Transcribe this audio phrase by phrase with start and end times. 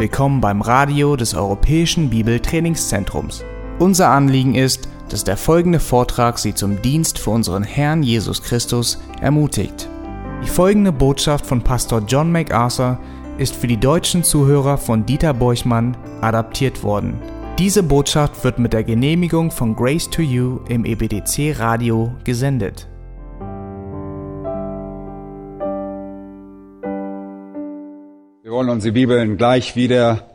[0.00, 3.44] Willkommen beim Radio des Europäischen Bibeltrainingszentrums.
[3.78, 8.98] Unser Anliegen ist, dass der folgende Vortrag Sie zum Dienst für unseren Herrn Jesus Christus
[9.20, 9.90] ermutigt.
[10.42, 12.98] Die folgende Botschaft von Pastor John MacArthur
[13.36, 17.20] ist für die deutschen Zuhörer von Dieter Borchmann adaptiert worden.
[17.58, 22.89] Diese Botschaft wird mit der Genehmigung von Grace to You im EBDC Radio gesendet.
[28.50, 30.28] Wir wollen unsere Bibeln gleich wieder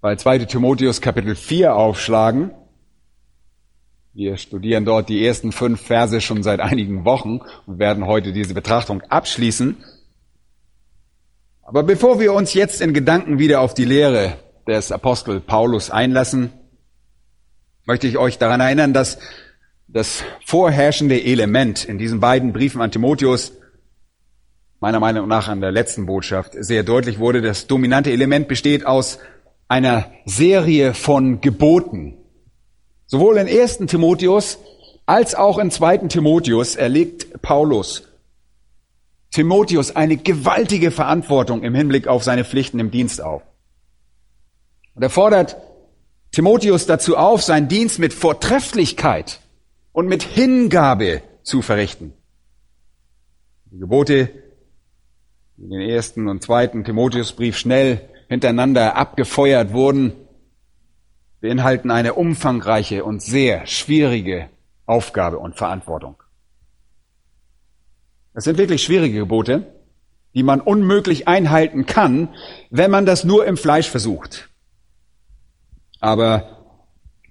[0.00, 2.52] bei 2 Timotheus Kapitel 4 aufschlagen.
[4.14, 8.54] Wir studieren dort die ersten fünf Verse schon seit einigen Wochen und werden heute diese
[8.54, 9.78] Betrachtung abschließen.
[11.62, 14.34] Aber bevor wir uns jetzt in Gedanken wieder auf die Lehre
[14.68, 16.52] des Apostel Paulus einlassen,
[17.84, 19.18] möchte ich euch daran erinnern, dass
[19.88, 23.54] das vorherrschende Element in diesen beiden Briefen an Timotheus
[24.80, 27.42] meiner Meinung nach an der letzten Botschaft sehr deutlich wurde.
[27.42, 29.18] Das dominante Element besteht aus
[29.68, 32.18] einer Serie von Geboten.
[33.06, 33.78] Sowohl in 1.
[33.86, 34.58] Timotheus
[35.06, 35.98] als auch in 2.
[36.08, 38.06] Timotheus erlegt Paulus
[39.36, 43.42] Timotheus eine gewaltige Verantwortung im Hinblick auf seine Pflichten im Dienst auf.
[44.94, 45.58] Und er fordert
[46.32, 49.40] Timotheus dazu auf, seinen Dienst mit Vortrefflichkeit
[49.92, 52.14] und mit Hingabe zu verrichten.
[53.66, 54.30] Die Gebote
[55.56, 60.12] den ersten und zweiten Timotheusbrief schnell hintereinander abgefeuert wurden,
[61.40, 64.50] beinhalten eine umfangreiche und sehr schwierige
[64.84, 66.16] Aufgabe und Verantwortung.
[68.34, 69.74] Das sind wirklich schwierige Gebote,
[70.34, 72.28] die man unmöglich einhalten kann,
[72.70, 74.50] wenn man das nur im Fleisch versucht.
[76.00, 76.66] Aber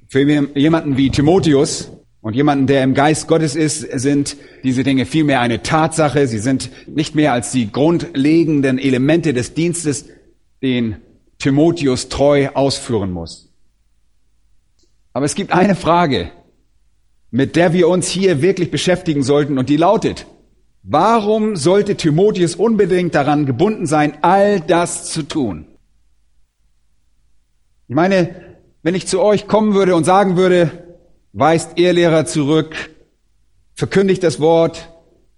[0.07, 0.21] für
[0.57, 1.91] jemanden wie Timotheus
[2.25, 6.25] und jemanden, der im Geist Gottes ist, sind diese Dinge vielmehr eine Tatsache.
[6.25, 10.07] Sie sind nicht mehr als die grundlegenden Elemente des Dienstes,
[10.63, 10.95] den
[11.37, 13.53] Timotheus treu ausführen muss.
[15.13, 16.31] Aber es gibt eine Frage,
[17.29, 20.25] mit der wir uns hier wirklich beschäftigen sollten, und die lautet,
[20.81, 25.67] warum sollte Timotheus unbedingt daran gebunden sein, all das zu tun?
[27.87, 30.84] Ich meine, wenn ich zu euch kommen würde und sagen würde,
[31.35, 32.75] weist Ehrlehrer zurück,
[33.73, 34.89] verkündigt das Wort,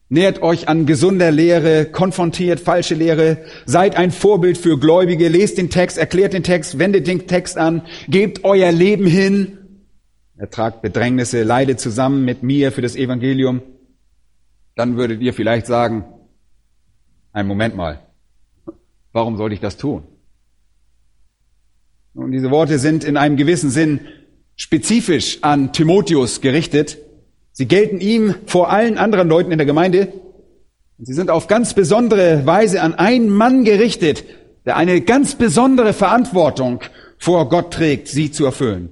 [0.10, 5.72] nähert euch an gesunder Lehre, konfrontiert falsche Lehre, seid ein Vorbild für Gläubige, lest den
[5.72, 9.58] Text, erklärt den Text, wendet den Text an, gebt euer Leben hin,
[10.38, 13.64] ertragt Bedrängnisse, leidet zusammen mit mir für das Evangelium,
[14.76, 16.06] dann würdet ihr vielleicht sagen,
[17.34, 18.02] ein Moment mal,
[19.14, 20.04] warum sollte ich das tun?
[22.14, 24.02] Und diese Worte sind in einem gewissen Sinn
[24.58, 26.98] spezifisch an Timotheus gerichtet.
[27.54, 30.12] Sie gelten ihm vor allen anderen Leuten in der Gemeinde.
[31.00, 34.26] Sie sind auf ganz besondere Weise an einen Mann gerichtet,
[34.66, 36.82] der eine ganz besondere Verantwortung
[37.20, 38.92] vor Gott trägt, sie zu erfüllen.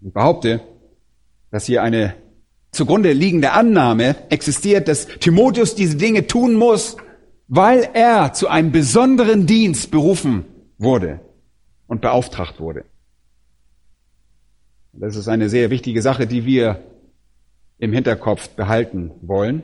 [0.00, 0.60] Ich behaupte,
[1.50, 2.14] dass hier eine
[2.70, 6.96] zugrunde liegende Annahme existiert, dass Timotheus diese Dinge tun muss,
[7.48, 10.44] weil er zu einem besonderen Dienst berufen
[10.78, 11.20] wurde
[11.86, 12.84] und beauftragt wurde.
[14.92, 16.80] Das ist eine sehr wichtige Sache, die wir
[17.78, 19.62] im Hinterkopf behalten wollen.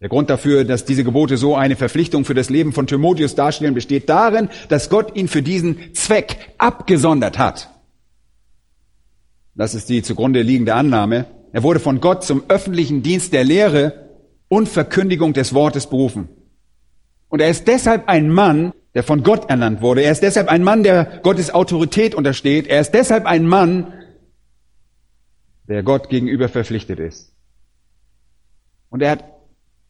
[0.00, 3.72] Der Grund dafür, dass diese Gebote so eine Verpflichtung für das Leben von Timotheus darstellen,
[3.72, 7.70] besteht darin, dass Gott ihn für diesen Zweck abgesondert hat.
[9.54, 11.26] Das ist die zugrunde liegende Annahme.
[11.52, 14.10] Er wurde von Gott zum öffentlichen Dienst der Lehre
[14.48, 16.28] und Verkündigung des Wortes berufen.
[17.28, 20.02] Und er ist deshalb ein Mann, der von Gott ernannt wurde.
[20.02, 22.68] Er ist deshalb ein Mann, der Gottes Autorität untersteht.
[22.68, 23.92] Er ist deshalb ein Mann,
[25.68, 27.32] der Gott gegenüber verpflichtet ist.
[28.90, 29.24] Und er hat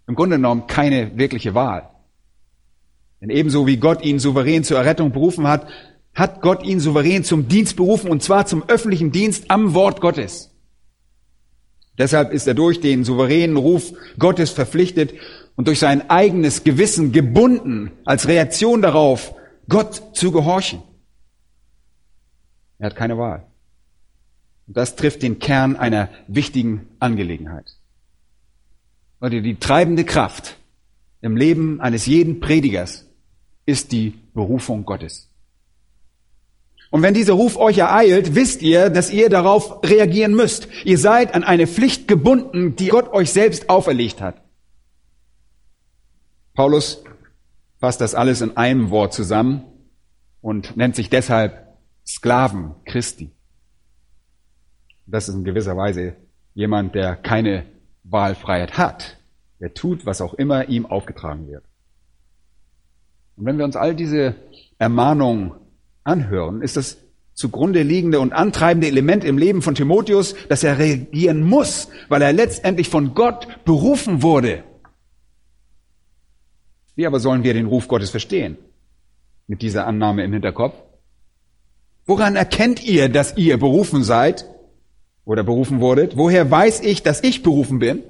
[0.07, 1.91] im Grunde genommen keine wirkliche Wahl.
[3.21, 5.69] Denn ebenso wie Gott ihn souverän zur Errettung berufen hat,
[6.15, 10.51] hat Gott ihn souverän zum Dienst berufen, und zwar zum öffentlichen Dienst am Wort Gottes.
[11.99, 15.15] Deshalb ist er durch den souveränen Ruf Gottes verpflichtet
[15.57, 19.35] und durch sein eigenes Gewissen gebunden, als Reaktion darauf,
[19.69, 20.83] Gott zu gehorchen.
[22.79, 23.47] Er hat keine Wahl.
[24.67, 27.77] Und das trifft den Kern einer wichtigen Angelegenheit.
[29.21, 30.57] Leute, die treibende Kraft
[31.21, 33.07] im Leben eines jeden Predigers
[33.67, 35.31] ist die Berufung Gottes.
[36.91, 40.69] Und wenn dieser Ruf euch ereilt, wisst ihr, dass ihr darauf reagieren müsst.
[40.85, 44.44] Ihr seid an eine Pflicht gebunden, die Gott euch selbst auferlegt hat.
[46.55, 47.03] Paulus
[47.81, 49.65] fasst das alles in einem Wort zusammen
[50.41, 51.67] und nennt sich deshalb
[52.07, 53.31] Sklaven Christi.
[55.07, 56.15] Das ist in gewisser Weise
[56.55, 57.67] jemand, der keine
[58.05, 59.19] Wahlfreiheit hat.
[59.59, 61.65] Der tut, was auch immer ihm aufgetragen wird.
[63.37, 64.37] Und wenn wir uns all diese
[64.79, 65.53] Ermahnungen
[66.05, 66.99] anhören, ist das
[67.33, 72.33] zugrunde liegende und antreibende Element im Leben von Timotheus, dass er reagieren muss, weil er
[72.33, 74.63] letztendlich von Gott berufen wurde.
[76.97, 78.57] Wie aber sollen wir den Ruf Gottes verstehen?
[79.47, 80.75] Mit dieser Annahme im Hinterkopf?
[82.07, 84.47] Woran erkennt ihr, dass ihr berufen seid
[85.25, 86.17] oder berufen wurdet?
[86.17, 88.03] Woher weiß ich, dass ich berufen bin?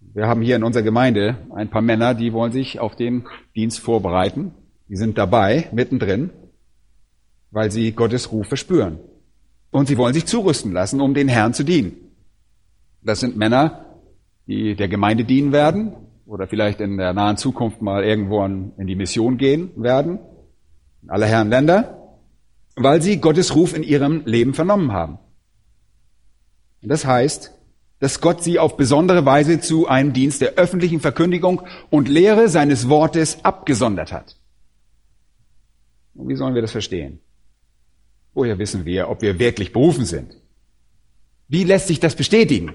[0.00, 3.80] Wir haben hier in unserer Gemeinde ein paar Männer, die wollen sich auf den Dienst
[3.80, 4.52] vorbereiten.
[4.88, 6.30] Die sind dabei, mittendrin,
[7.50, 8.98] weil sie Gottes Ruf verspüren.
[9.70, 11.96] Und sie wollen sich zurüsten lassen, um den Herrn zu dienen.
[13.02, 13.86] Das sind Männer,
[14.46, 15.94] die der Gemeinde dienen werden
[16.34, 20.18] oder vielleicht in der nahen Zukunft mal irgendwo in die Mission gehen werden,
[21.00, 22.18] in aller Herren Länder,
[22.74, 25.20] weil sie Gottes Ruf in ihrem Leben vernommen haben.
[26.82, 27.52] Und das heißt,
[28.00, 32.88] dass Gott sie auf besondere Weise zu einem Dienst der öffentlichen Verkündigung und Lehre seines
[32.88, 34.36] Wortes abgesondert hat.
[36.14, 37.20] Und wie sollen wir das verstehen?
[38.32, 40.36] Woher wissen wir, ob wir wirklich berufen sind?
[41.46, 42.72] Wie lässt sich das bestätigen?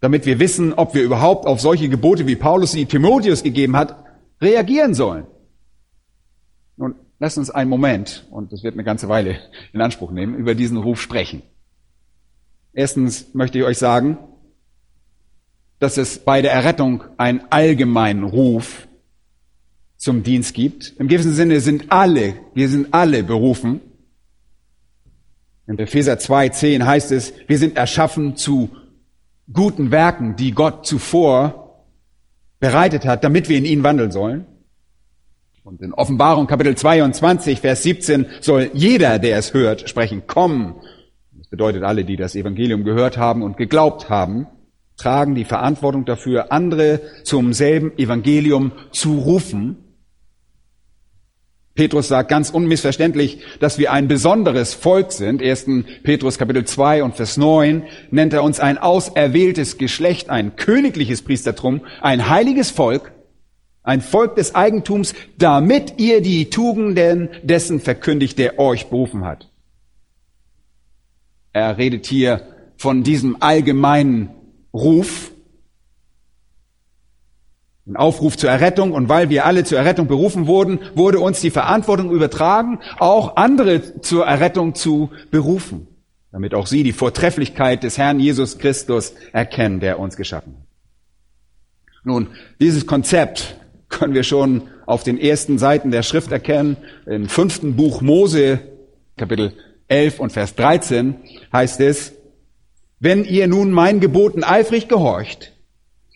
[0.00, 4.04] Damit wir wissen, ob wir überhaupt auf solche Gebote, wie Paulus sie Timotheus gegeben hat,
[4.40, 5.26] reagieren sollen.
[6.76, 9.38] Nun, lasst uns einen Moment, und das wird eine ganze Weile
[9.72, 11.42] in Anspruch nehmen, über diesen Ruf sprechen.
[12.72, 14.18] Erstens möchte ich euch sagen,
[15.78, 18.86] dass es bei der Errettung einen allgemeinen Ruf
[19.96, 20.94] zum Dienst gibt.
[20.98, 23.80] Im gewissen Sinne sind alle, wir sind alle berufen.
[25.66, 28.70] In Epheser 2,10 heißt es, wir sind erschaffen zu
[29.52, 31.84] guten Werken, die Gott zuvor
[32.58, 34.46] bereitet hat, damit wir in ihnen wandeln sollen.
[35.64, 40.76] Und in Offenbarung Kapitel 22, Vers 17 soll jeder, der es hört, sprechen, komm.
[41.36, 44.46] Das bedeutet alle, die das Evangelium gehört haben und geglaubt haben
[45.00, 49.89] tragen die Verantwortung dafür, andere zum selben Evangelium zu rufen.
[51.74, 55.40] Petrus sagt ganz unmissverständlich, dass wir ein besonderes Volk sind.
[55.42, 55.66] 1.
[56.02, 61.82] Petrus Kapitel 2 und Vers 9 nennt er uns ein auserwähltes Geschlecht, ein königliches Priestertum,
[62.02, 63.12] ein heiliges Volk,
[63.82, 69.48] ein Volk des Eigentums, damit ihr die Tugenden dessen verkündigt, der euch berufen hat.
[71.52, 72.42] Er redet hier
[72.76, 74.30] von diesem allgemeinen
[74.74, 75.32] Ruf,
[77.90, 78.92] ein Aufruf zur Errettung.
[78.92, 84.00] Und weil wir alle zur Errettung berufen wurden, wurde uns die Verantwortung übertragen, auch andere
[84.00, 85.88] zur Errettung zu berufen,
[86.32, 90.66] damit auch sie die Vortrefflichkeit des Herrn Jesus Christus erkennen, der uns geschaffen hat.
[92.02, 92.28] Nun,
[92.60, 93.56] dieses Konzept
[93.90, 96.76] können wir schon auf den ersten Seiten der Schrift erkennen.
[97.04, 98.60] Im fünften Buch Mose,
[99.16, 99.52] Kapitel
[99.88, 101.16] 11 und Vers 13
[101.52, 102.12] heißt es,
[103.00, 105.52] wenn ihr nun meinen Geboten eifrig gehorcht,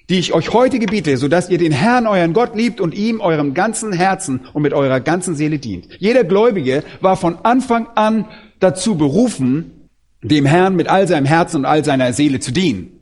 [0.08, 3.20] die ich euch heute gebiete, so dass ihr den Herrn, euren Gott liebt und ihm
[3.20, 5.88] eurem ganzen Herzen und mit eurer ganzen Seele dient.
[5.98, 8.26] Jeder Gläubige war von Anfang an
[8.60, 9.88] dazu berufen,
[10.22, 13.00] dem Herrn mit all seinem Herzen und all seiner Seele zu dienen.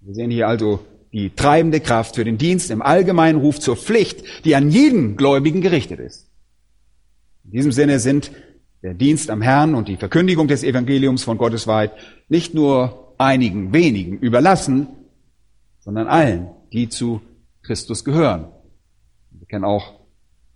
[0.00, 0.80] Wir sehen hier also
[1.12, 5.60] die treibende Kraft für den Dienst im allgemeinen Ruf zur Pflicht, die an jeden Gläubigen
[5.62, 6.28] gerichtet ist.
[7.44, 8.30] In diesem Sinne sind
[8.82, 11.92] der Dienst am Herrn und die Verkündigung des Evangeliums von Gottes Wahrheit
[12.28, 14.88] nicht nur einigen wenigen überlassen,
[15.88, 17.22] sondern allen, die zu
[17.62, 18.48] Christus gehören.
[19.30, 19.94] Wir kennen auch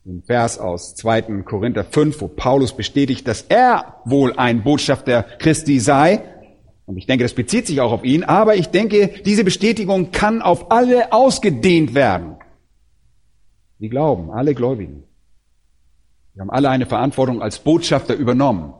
[0.04, 1.23] den Vers aus 2.
[1.45, 6.23] Korinther 5, wo Paulus bestätigt, dass er wohl ein Botschafter Christi sei.
[6.85, 8.25] Und ich denke, das bezieht sich auch auf ihn.
[8.25, 12.37] Aber ich denke, diese Bestätigung kann auf alle ausgedehnt werden.
[13.78, 15.04] Die glauben, alle Gläubigen.
[16.35, 18.75] Wir haben alle eine Verantwortung als Botschafter übernommen,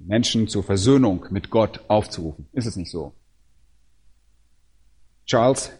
[0.00, 2.48] Menschen zur Versöhnung mit Gott aufzurufen.
[2.52, 3.12] Ist es nicht so?
[5.26, 5.72] Charles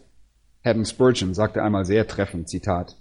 [0.63, 2.95] Haddon Spurgeon sagte einmal sehr treffend, Zitat,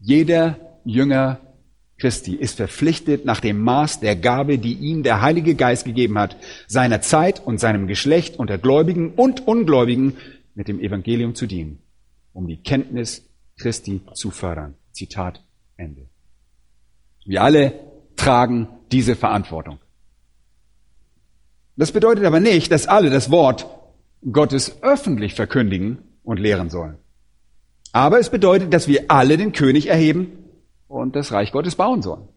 [0.00, 1.40] jeder Jünger
[1.98, 6.36] Christi ist verpflichtet, nach dem Maß der Gabe, die ihm der Heilige Geist gegeben hat,
[6.66, 10.16] seiner Zeit und seinem Geschlecht unter Gläubigen und Ungläubigen
[10.54, 11.78] mit dem Evangelium zu dienen,
[12.32, 13.22] um die Kenntnis
[13.58, 14.74] Christi zu fördern.
[14.92, 15.42] Zitat
[15.76, 16.08] Ende.
[17.24, 17.74] Wir alle
[18.16, 19.78] tragen diese Verantwortung.
[21.76, 23.66] Das bedeutet aber nicht, dass alle das Wort
[24.30, 26.96] Gottes öffentlich verkündigen und lehren sollen.
[27.92, 30.38] Aber es bedeutet, dass wir alle den König erheben
[30.88, 32.28] und das Reich Gottes bauen sollen.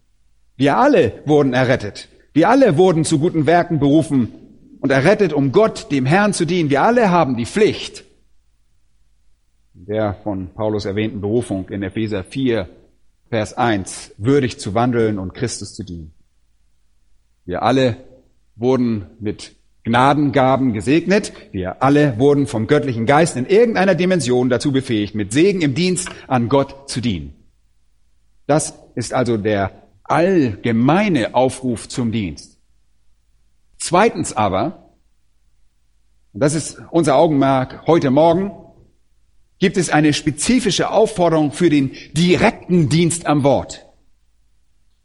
[0.55, 2.09] Wir alle wurden errettet.
[2.33, 4.33] Wir alle wurden zu guten Werken berufen
[4.79, 6.69] und errettet, um Gott, dem Herrn zu dienen.
[6.69, 8.05] Wir alle haben die Pflicht,
[9.73, 12.69] der von Paulus erwähnten Berufung in Epheser 4
[13.29, 16.13] Vers 1, würdig zu wandeln und Christus zu dienen.
[17.45, 17.97] Wir alle
[18.55, 21.33] wurden mit Gnadengaben gesegnet.
[21.51, 26.09] Wir alle wurden vom göttlichen Geist in irgendeiner Dimension dazu befähigt, mit Segen im Dienst
[26.27, 27.33] an Gott zu dienen.
[28.47, 32.59] Das ist also der allgemeine Aufruf zum Dienst.
[33.77, 34.93] Zweitens aber,
[36.31, 38.51] und das ist unser Augenmerk heute Morgen,
[39.59, 43.85] gibt es eine spezifische Aufforderung für den direkten Dienst am Wort.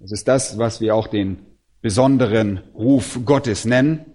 [0.01, 1.39] Das ist das, was wir auch den
[1.81, 4.07] besonderen Ruf Gottes nennen.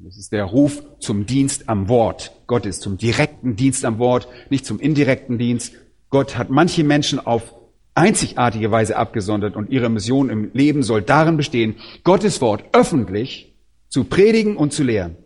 [0.00, 4.64] Das ist der Ruf zum Dienst am Wort Gottes, zum direkten Dienst am Wort, nicht
[4.64, 5.74] zum indirekten Dienst.
[6.10, 7.54] Gott hat manche Menschen auf
[7.94, 13.56] einzigartige Weise abgesondert und ihre Mission im Leben soll darin bestehen, Gottes Wort öffentlich
[13.88, 15.16] zu predigen und zu lehren.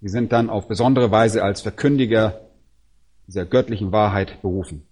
[0.00, 2.40] Sie sind dann auf besondere Weise als Verkündiger
[3.28, 4.82] dieser göttlichen Wahrheit berufen.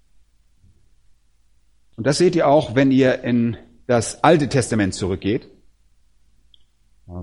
[1.97, 3.57] Und das seht ihr auch, wenn ihr in
[3.89, 5.49] das Alte Testament zurückgeht,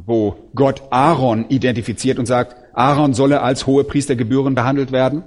[0.05, 5.23] wo Gott Aaron identifiziert und sagt, Aaron solle als hohe Priestergebühren behandelt werden.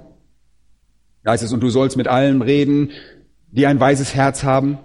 [1.23, 2.91] Da heißt es, und du sollst mit allen reden,
[3.51, 4.77] die ein weises Herz haben,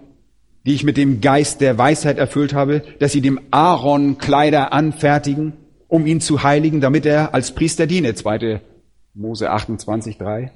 [0.67, 5.55] die ich mit dem Geist der Weisheit erfüllt habe, dass sie dem Aaron Kleider anfertigen,
[5.87, 8.15] um ihn zu heiligen, damit er als Priester diene.
[8.15, 8.61] 2.
[9.15, 10.53] Mose 28, 3.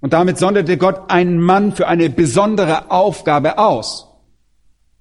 [0.00, 4.13] Und damit sonderte Gott einen Mann für eine besondere Aufgabe aus.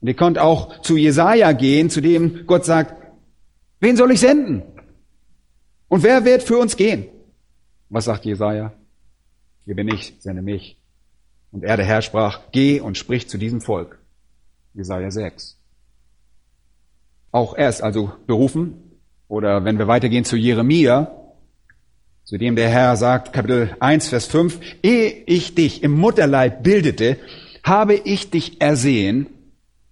[0.04, 2.94] Und ihr könnt auch zu Jesaja gehen, zu dem Gott sagt,
[3.80, 4.62] wen soll ich senden?
[5.88, 7.06] Und wer wird für uns gehen?
[7.88, 8.74] Was sagt Jesaja?
[9.64, 10.78] Hier bin ich, sende mich.
[11.54, 13.98] Und er, der Herr, sprach, geh und sprich zu diesem Volk.
[14.74, 15.58] Jesaja 6.
[17.32, 19.00] Auch er ist also berufen.
[19.30, 21.16] Oder wenn wir weitergehen zu Jeremia,
[22.26, 27.20] zu dem der Herr sagt, Kapitel 1, Vers 5, ehe ich dich im Mutterleib bildete,
[27.64, 29.30] habe ich dich ersehen,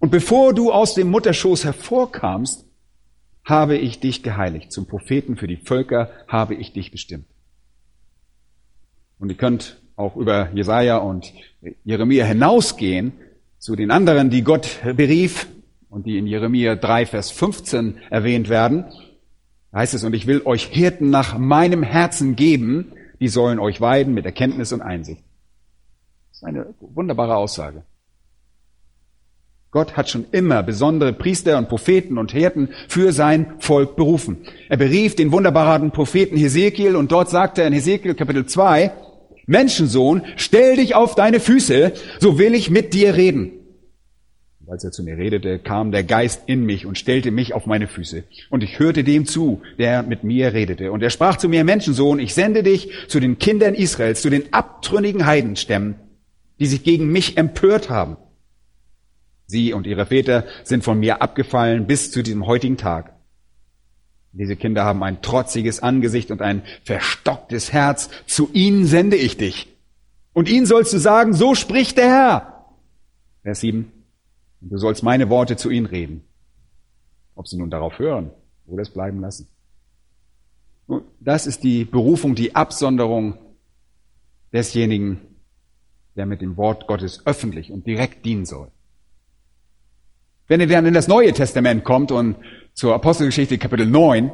[0.02, 2.66] und bevor du aus dem Mutterschoß hervorkamst,
[3.44, 4.72] habe ich dich geheiligt.
[4.72, 7.26] Zum Propheten für die Völker habe ich dich bestimmt.
[9.20, 11.32] Und ihr könnt auch über Jesaja und
[11.84, 13.12] Jeremia hinausgehen
[13.60, 15.46] zu den anderen, die Gott berief
[15.88, 18.86] und die in Jeremia 3, Vers 15 erwähnt werden.
[19.70, 23.80] Da heißt es, und ich will euch Hirten nach meinem Herzen geben, die sollen euch
[23.80, 25.22] weiden mit Erkenntnis und Einsicht.
[26.30, 27.84] Das ist eine wunderbare Aussage.
[29.72, 34.36] Gott hat schon immer besondere Priester und Propheten und Hirten für sein Volk berufen.
[34.68, 38.92] Er berief den wunderbaren Propheten Hesekiel und dort sagte er in Hesekiel Kapitel 2,
[39.46, 43.50] Menschensohn, stell dich auf deine Füße, so will ich mit dir reden.
[44.60, 47.64] Und als er zu mir redete, kam der Geist in mich und stellte mich auf
[47.64, 48.24] meine Füße.
[48.50, 50.92] Und ich hörte dem zu, der mit mir redete.
[50.92, 54.52] Und er sprach zu mir, Menschensohn, ich sende dich zu den Kindern Israels, zu den
[54.52, 55.94] abtrünnigen Heidenstämmen,
[56.60, 58.18] die sich gegen mich empört haben.
[59.52, 63.14] Sie und ihre Väter sind von mir abgefallen bis zu diesem heutigen Tag.
[64.32, 68.08] Diese Kinder haben ein trotziges Angesicht und ein verstocktes Herz.
[68.26, 69.68] Zu ihnen sende ich dich.
[70.32, 72.66] Und ihnen sollst du sagen, so spricht der Herr.
[73.42, 73.92] Vers 7.
[74.62, 76.24] Und du sollst meine Worte zu ihnen reden.
[77.34, 78.30] Ob sie nun darauf hören
[78.66, 79.48] oder es bleiben lassen.
[81.20, 83.36] Das ist die Berufung, die Absonderung
[84.52, 85.20] desjenigen,
[86.16, 88.70] der mit dem Wort Gottes öffentlich und direkt dienen soll.
[90.48, 92.36] Wenn ihr dann in das Neue Testament kommt und
[92.74, 94.32] zur Apostelgeschichte Kapitel 9,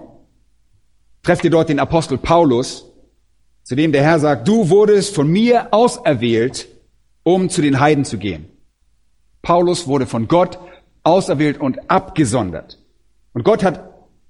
[1.22, 2.86] trefft ihr dort den Apostel Paulus,
[3.62, 6.68] zu dem der Herr sagt, du wurdest von mir auserwählt,
[7.22, 8.48] um zu den Heiden zu gehen.
[9.42, 10.58] Paulus wurde von Gott
[11.02, 12.78] auserwählt und abgesondert.
[13.34, 13.88] Und Gott hat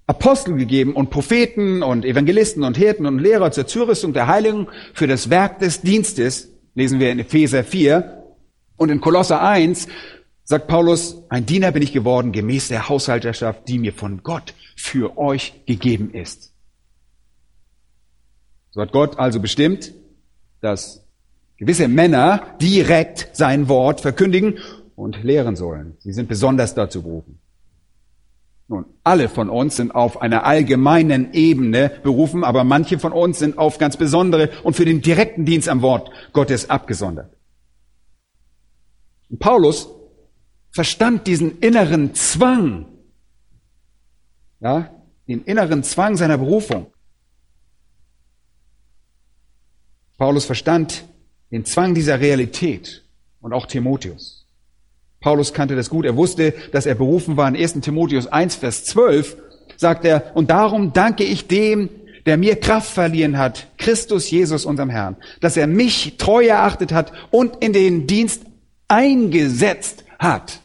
[0.08, 5.06] Apostel gegeben und Propheten und Evangelisten und Hirten und Lehrer zur Zurüstung der Heiligen für
[5.06, 8.24] das Werk des Dienstes, lesen wir in Epheser 4
[8.76, 9.86] und in Kolosser 1
[10.48, 15.18] sagt Paulus, ein Diener bin ich geworden gemäß der Haushalterschaft, die mir von Gott für
[15.18, 16.54] euch gegeben ist.
[18.70, 19.92] So hat Gott also bestimmt,
[20.62, 21.04] dass
[21.58, 24.58] gewisse Männer direkt sein Wort verkündigen
[24.96, 25.98] und lehren sollen.
[25.98, 27.38] Sie sind besonders dazu berufen.
[28.68, 33.58] Nun, alle von uns sind auf einer allgemeinen Ebene berufen, aber manche von uns sind
[33.58, 37.34] auf ganz besondere und für den direkten Dienst am Wort Gottes abgesondert.
[39.38, 39.90] Paulus
[40.78, 42.86] verstand diesen inneren Zwang,
[44.60, 44.88] ja,
[45.26, 46.86] den inneren Zwang seiner Berufung.
[50.18, 51.04] Paulus verstand
[51.50, 53.02] den Zwang dieser Realität
[53.40, 54.46] und auch Timotheus.
[55.18, 56.04] Paulus kannte das gut.
[56.04, 57.48] Er wusste, dass er berufen war.
[57.48, 57.80] In 1.
[57.80, 59.36] Timotheus 1, Vers 12
[59.76, 61.90] sagt er, und darum danke ich dem,
[62.24, 67.10] der mir Kraft verliehen hat, Christus Jesus, unserem Herrn, dass er mich treu erachtet hat
[67.32, 68.42] und in den Dienst
[68.86, 70.60] eingesetzt hat.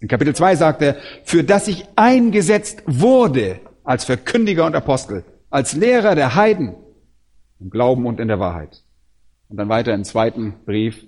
[0.00, 5.74] In Kapitel 2 sagt er, für das ich eingesetzt wurde als Verkündiger und Apostel, als
[5.74, 6.74] Lehrer der Heiden
[7.58, 8.84] im Glauben und in der Wahrheit.
[9.48, 11.06] Und dann weiter im zweiten Brief,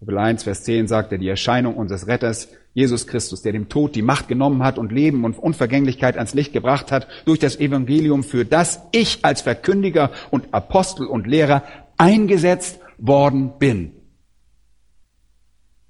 [0.00, 3.94] Kapitel 1, Vers 10 sagt er, die Erscheinung unseres Retters, Jesus Christus, der dem Tod
[3.94, 8.22] die Macht genommen hat und Leben und Unvergänglichkeit ans Licht gebracht hat, durch das Evangelium,
[8.22, 11.62] für das ich als Verkündiger und Apostel und Lehrer
[11.96, 13.92] eingesetzt worden bin.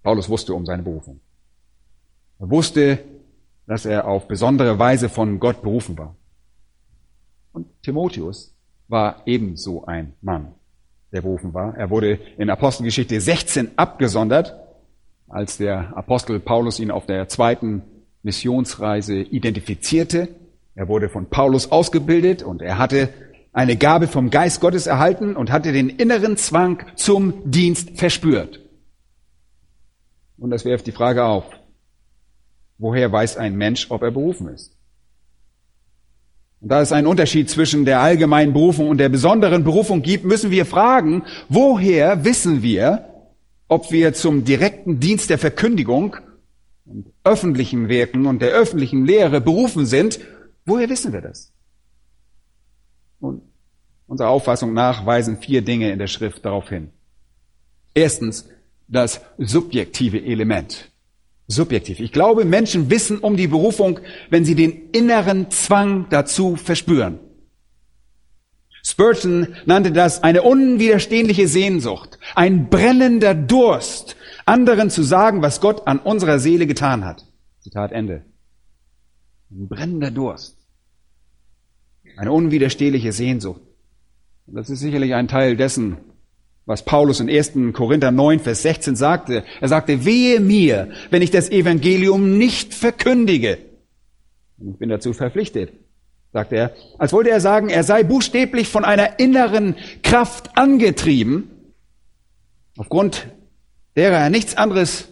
[0.03, 1.21] Paulus wusste um seine Berufung.
[2.39, 2.99] Er wusste,
[3.67, 6.15] dass er auf besondere Weise von Gott berufen war.
[7.53, 8.55] Und Timotheus
[8.89, 10.55] war ebenso ein Mann,
[11.13, 11.77] der berufen war.
[11.77, 14.55] Er wurde in Apostelgeschichte 16 abgesondert,
[15.29, 17.83] als der Apostel Paulus ihn auf der zweiten
[18.23, 20.29] Missionsreise identifizierte.
[20.75, 23.09] Er wurde von Paulus ausgebildet und er hatte
[23.53, 28.61] eine Gabe vom Geist Gottes erhalten und hatte den inneren Zwang zum Dienst verspürt.
[30.37, 31.47] Und das wirft die Frage auf,
[32.79, 34.77] woher weiß ein Mensch, ob er berufen ist?
[36.61, 40.51] Und da es einen Unterschied zwischen der allgemeinen Berufung und der besonderen Berufung gibt, müssen
[40.51, 43.05] wir fragen, woher wissen wir,
[43.69, 46.17] ob wir zum direkten Dienst der Verkündigung
[46.87, 50.19] und öffentlichen Wirken und der öffentlichen Lehre berufen sind?
[50.65, 51.53] Woher wissen wir das?
[53.21, 53.43] Und
[54.07, 56.91] unserer Auffassung nach weisen vier Dinge in der Schrift darauf hin.
[57.95, 58.49] Erstens,
[58.89, 60.91] das subjektive Element
[61.49, 62.01] subjektiv.
[62.01, 64.01] Ich glaube, Menschen wissen um die Berufung,
[64.31, 67.19] wenn sie den inneren Zwang dazu verspüren.
[68.83, 75.99] Spurgeon nannte das eine unwiderstehliche Sehnsucht, ein brennender Durst, anderen zu sagen, was Gott an
[75.99, 77.27] unserer Seele getan hat.
[77.59, 78.25] Zitat Ende.
[79.51, 80.57] Ein brennender Durst.
[82.17, 83.61] Eine unwiderstehliche Sehnsucht.
[84.47, 85.99] Das ist sicherlich ein Teil dessen,
[86.67, 87.53] was Paulus in 1.
[87.73, 89.45] Korinther 9, Vers 16 sagte.
[89.61, 93.59] Er sagte, wehe mir, wenn ich das Evangelium nicht verkündige.
[94.59, 95.73] Ich bin dazu verpflichtet,
[96.33, 101.51] sagte er, als wollte er sagen, er sei buchstäblich von einer inneren Kraft angetrieben,
[102.77, 103.29] aufgrund
[103.95, 105.09] derer er nichts anderes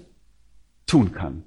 [0.87, 1.45] tun kann.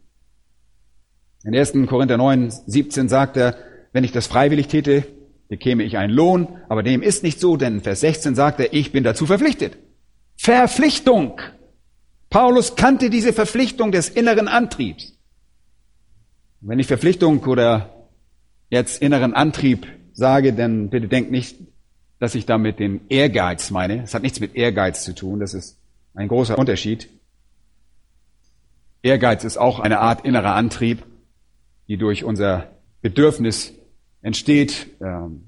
[1.44, 1.74] In 1.
[1.88, 3.58] Korinther 9, 17 sagt er,
[3.92, 5.06] wenn ich das freiwillig täte,
[5.50, 8.92] bekäme ich einen Lohn, aber dem ist nicht so, denn Vers 16 sagt er, ich
[8.92, 9.78] bin dazu verpflichtet.
[10.38, 11.42] Verpflichtung.
[12.30, 15.14] Paulus kannte diese Verpflichtung des inneren Antriebs.
[16.62, 18.08] Wenn ich Verpflichtung oder
[18.70, 21.58] jetzt inneren Antrieb sage, dann bitte denkt nicht,
[22.20, 24.04] dass ich damit den Ehrgeiz meine.
[24.04, 25.40] Es hat nichts mit Ehrgeiz zu tun.
[25.40, 25.78] Das ist
[26.14, 27.10] ein großer Unterschied.
[29.04, 31.04] Ehrgeiz ist auch eine Art innerer Antrieb,
[31.88, 32.72] die durch unser
[33.02, 33.74] Bedürfnis
[34.28, 35.06] entsteht, äh,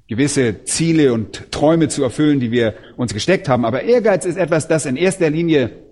[0.08, 3.66] gewisse Ziele und Träume zu erfüllen, die wir uns gesteckt haben.
[3.66, 5.84] Aber Ehrgeiz ist etwas, das in erster Linie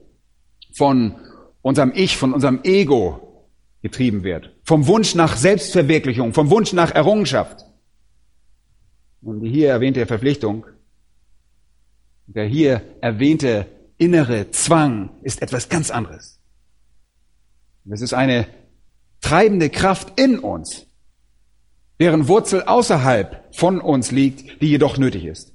[0.74, 1.16] von
[1.62, 3.46] unserem Ich, von unserem Ego
[3.82, 4.56] getrieben wird.
[4.64, 7.66] Vom Wunsch nach Selbstverwirklichung, vom Wunsch nach Errungenschaft.
[9.22, 10.66] Und die hier erwähnte Verpflichtung,
[12.26, 13.66] der hier erwähnte
[13.98, 16.40] innere Zwang ist etwas ganz anderes.
[17.90, 18.48] Es ist eine
[19.20, 20.87] treibende Kraft in uns,
[22.00, 25.54] deren Wurzel außerhalb von uns liegt, die jedoch nötig ist.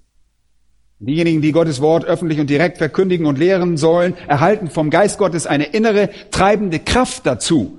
[0.99, 5.49] Diejenigen, die Gottes Wort öffentlich und direkt verkündigen und lehren sollen, erhalten vom Geist Gottes
[5.49, 7.77] eine innere treibende Kraft dazu.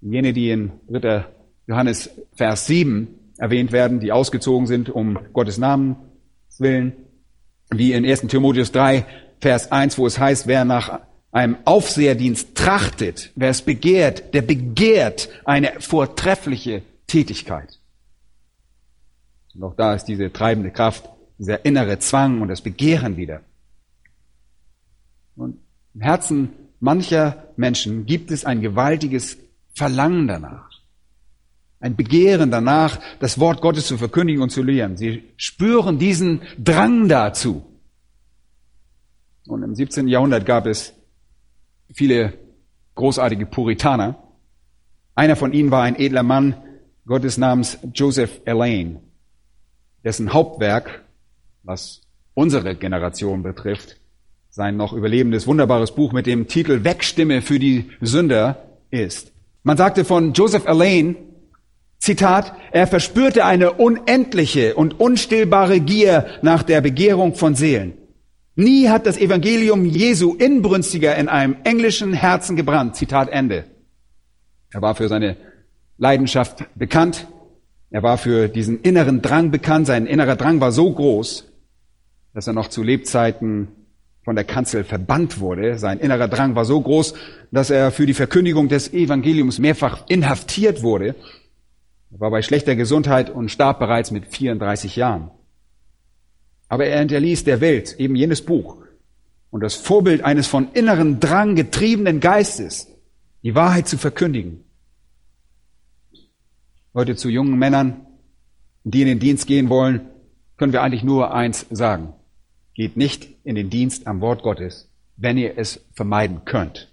[0.00, 1.24] Jene, die in 3.
[1.66, 5.96] Johannes Vers 7 erwähnt werden, die ausgezogen sind um Gottes Namen
[6.58, 6.92] willen,
[7.70, 8.22] wie in 1.
[8.28, 9.04] Timotheus 3
[9.40, 11.00] Vers 1, wo es heißt, wer nach
[11.32, 17.79] einem Aufseherdienst trachtet, wer es begehrt, der begehrt eine vortreffliche Tätigkeit.
[19.54, 21.08] Und auch da ist diese treibende Kraft,
[21.38, 23.40] dieser innere Zwang und das Begehren wieder.
[25.36, 25.58] Und
[25.94, 29.38] im Herzen mancher Menschen gibt es ein gewaltiges
[29.74, 30.68] Verlangen danach.
[31.80, 34.96] Ein Begehren danach, das Wort Gottes zu verkündigen und zu lehren.
[34.96, 37.64] Sie spüren diesen Drang dazu.
[39.46, 40.06] Und im 17.
[40.06, 40.92] Jahrhundert gab es
[41.92, 42.34] viele
[42.96, 44.22] großartige Puritaner.
[45.14, 46.54] Einer von ihnen war ein edler Mann
[47.06, 49.00] Gottes namens Joseph Elaine
[50.04, 51.02] dessen Hauptwerk,
[51.62, 52.02] was
[52.34, 53.96] unsere Generation betrifft,
[54.48, 59.32] sein noch überlebendes wunderbares Buch mit dem Titel Wegstimme für die Sünder ist.
[59.62, 61.16] Man sagte von Joseph Alain,
[61.98, 67.92] Zitat, er verspürte eine unendliche und unstillbare Gier nach der Begehrung von Seelen.
[68.56, 72.96] Nie hat das Evangelium Jesu inbrünstiger in einem englischen Herzen gebrannt.
[72.96, 73.64] Zitat Ende.
[74.72, 75.36] Er war für seine
[75.98, 77.26] Leidenschaft bekannt.
[77.90, 79.86] Er war für diesen inneren Drang bekannt.
[79.86, 81.50] Sein innerer Drang war so groß,
[82.34, 83.68] dass er noch zu Lebzeiten
[84.22, 85.76] von der Kanzel verbannt wurde.
[85.78, 87.14] Sein innerer Drang war so groß,
[87.50, 91.16] dass er für die Verkündigung des Evangeliums mehrfach inhaftiert wurde.
[92.12, 95.30] Er war bei schlechter Gesundheit und starb bereits mit 34 Jahren.
[96.68, 98.76] Aber er hinterließ der Welt eben jenes Buch
[99.50, 102.86] und das Vorbild eines von inneren Drang getriebenen Geistes,
[103.42, 104.64] die Wahrheit zu verkündigen.
[106.92, 108.06] Heute zu jungen Männern,
[108.82, 110.08] die in den Dienst gehen wollen,
[110.56, 112.14] können wir eigentlich nur eins sagen.
[112.74, 116.92] Geht nicht in den Dienst am Wort Gottes, wenn ihr es vermeiden könnt.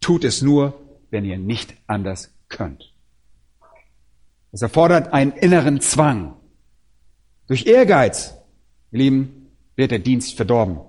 [0.00, 2.94] Tut es nur, wenn ihr nicht anders könnt.
[4.52, 6.36] Es erfordert einen inneren Zwang.
[7.46, 8.34] Durch Ehrgeiz,
[8.90, 10.80] ihr Lieben, wird der Dienst verdorben.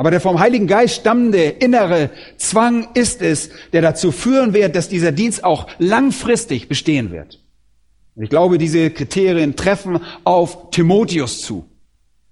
[0.00, 2.08] Aber der vom Heiligen Geist stammende innere
[2.38, 7.38] Zwang ist es, der dazu führen wird, dass dieser Dienst auch langfristig bestehen wird.
[8.14, 11.68] Und ich glaube, diese Kriterien treffen auf Timotheus zu.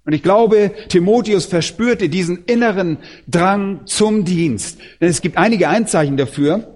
[0.03, 4.79] Und ich glaube, Timotheus verspürte diesen inneren Drang zum Dienst.
[4.99, 6.73] Denn es gibt einige Einzeichen dafür.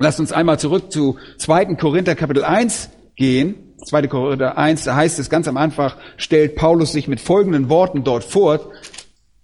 [0.00, 1.76] Lasst uns einmal zurück zu 2.
[1.76, 3.54] Korinther Kapitel 1 gehen.
[3.86, 4.08] 2.
[4.08, 8.24] Korinther 1, da heißt es ganz am Anfang, stellt Paulus sich mit folgenden Worten dort
[8.24, 8.72] vor.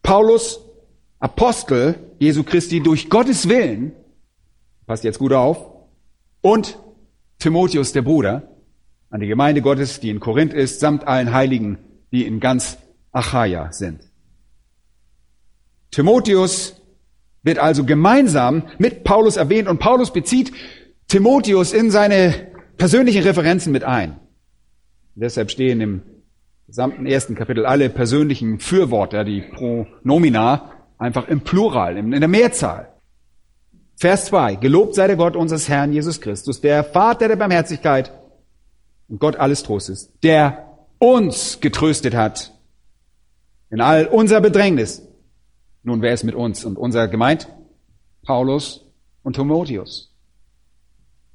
[0.02, 0.64] Paulus,
[1.20, 3.92] Apostel Jesu Christi durch Gottes Willen,
[4.86, 5.58] passt jetzt gut auf,
[6.40, 6.78] und
[7.38, 8.56] Timotheus, der Bruder,
[9.10, 11.78] an die Gemeinde Gottes, die in Korinth ist, samt allen Heiligen,
[12.12, 12.78] die in ganz
[13.12, 14.00] Achaia sind.
[15.90, 16.80] Timotheus
[17.42, 20.52] wird also gemeinsam mit Paulus erwähnt und Paulus bezieht
[21.08, 24.20] Timotheus in seine persönlichen Referenzen mit ein.
[25.14, 26.02] Deshalb stehen im
[26.66, 32.92] gesamten ersten Kapitel alle persönlichen Fürworte, die Pronomina, einfach im Plural, in der Mehrzahl.
[33.96, 34.56] Vers 2.
[34.56, 38.12] Gelobt sei der Gott unseres Herrn Jesus Christus, der Vater der Barmherzigkeit
[39.08, 42.52] und Gott alles Trostes, der uns getröstet hat
[43.70, 45.02] in all unser Bedrängnis.
[45.82, 46.64] Nun, wer ist mit uns?
[46.64, 47.48] Und unser gemeint?
[48.24, 48.84] Paulus
[49.22, 50.14] und Timotheus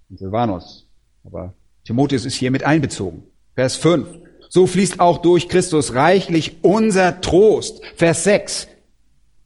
[0.10, 0.88] und Silvanus.
[1.24, 1.54] Aber
[1.86, 3.24] Timotheus ist hier mit einbezogen.
[3.56, 4.08] Vers 5.
[4.50, 7.84] So fließt auch durch Christus reichlich unser Trost.
[7.96, 8.68] Vers 6.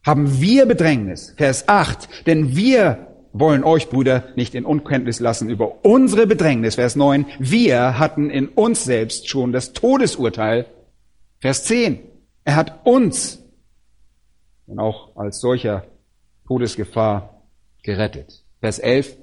[0.08, 1.34] Haben wir Bedrängnis.
[1.36, 2.26] Vers 8.
[2.26, 6.76] Denn wir wollen euch, Brüder, nicht in Unkenntnis lassen über unsere Bedrängnis.
[6.76, 7.26] Vers 9.
[7.38, 10.64] Wir hatten in uns selbst schon das Todesurteil.
[11.40, 11.98] Vers 10.
[12.44, 13.42] Er hat uns
[14.66, 15.84] und auch als solcher
[16.46, 17.42] Todesgefahr
[17.82, 18.44] gerettet.
[18.60, 19.14] Vers 11.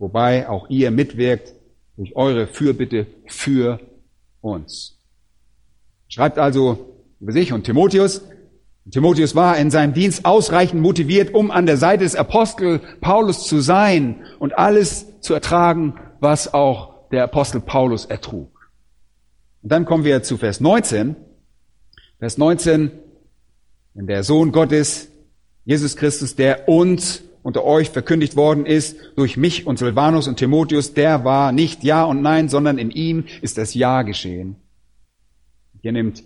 [0.00, 1.54] Wobei auch ihr mitwirkt
[1.96, 3.78] durch eure Fürbitte für
[4.40, 4.98] uns.
[6.08, 8.22] Schreibt also über sich und Timotheus,
[8.90, 13.60] Timotheus war in seinem Dienst ausreichend motiviert, um an der Seite des Apostel Paulus zu
[13.60, 18.70] sein und alles zu ertragen, was auch der Apostel Paulus ertrug.
[19.62, 21.16] Und dann kommen wir zu Vers 19.
[22.18, 22.90] Vers 19,
[23.94, 25.08] wenn der Sohn Gottes,
[25.64, 30.92] Jesus Christus, der uns unter euch verkündigt worden ist, durch mich und Silvanus und Timotheus,
[30.92, 34.56] der war nicht Ja und Nein, sondern in ihm ist das Ja geschehen.
[35.80, 36.22] Hier nimmt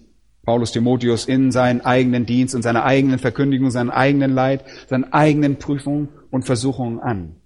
[0.48, 5.56] Paulus Timotheus in seinen eigenen Dienst, in seiner eigenen Verkündigung, seinen eigenen Leid, seinen eigenen
[5.58, 7.36] Prüfungen und Versuchungen an.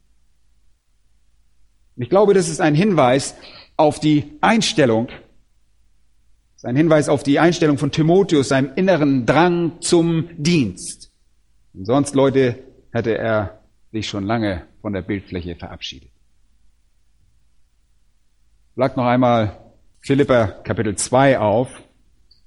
[1.97, 3.35] ich glaube, das ist ein Hinweis
[3.77, 5.09] auf die Einstellung,
[6.55, 11.11] ist ein Hinweis auf die Einstellung von Timotheus, seinem inneren Drang zum Dienst.
[11.75, 12.61] Und sonst, Leute,
[12.93, 16.13] hätte er sich schon lange von der Bildfläche verabschiedet.
[18.75, 19.59] Schlag noch einmal
[19.99, 21.83] Philippa Kapitel 2 auf.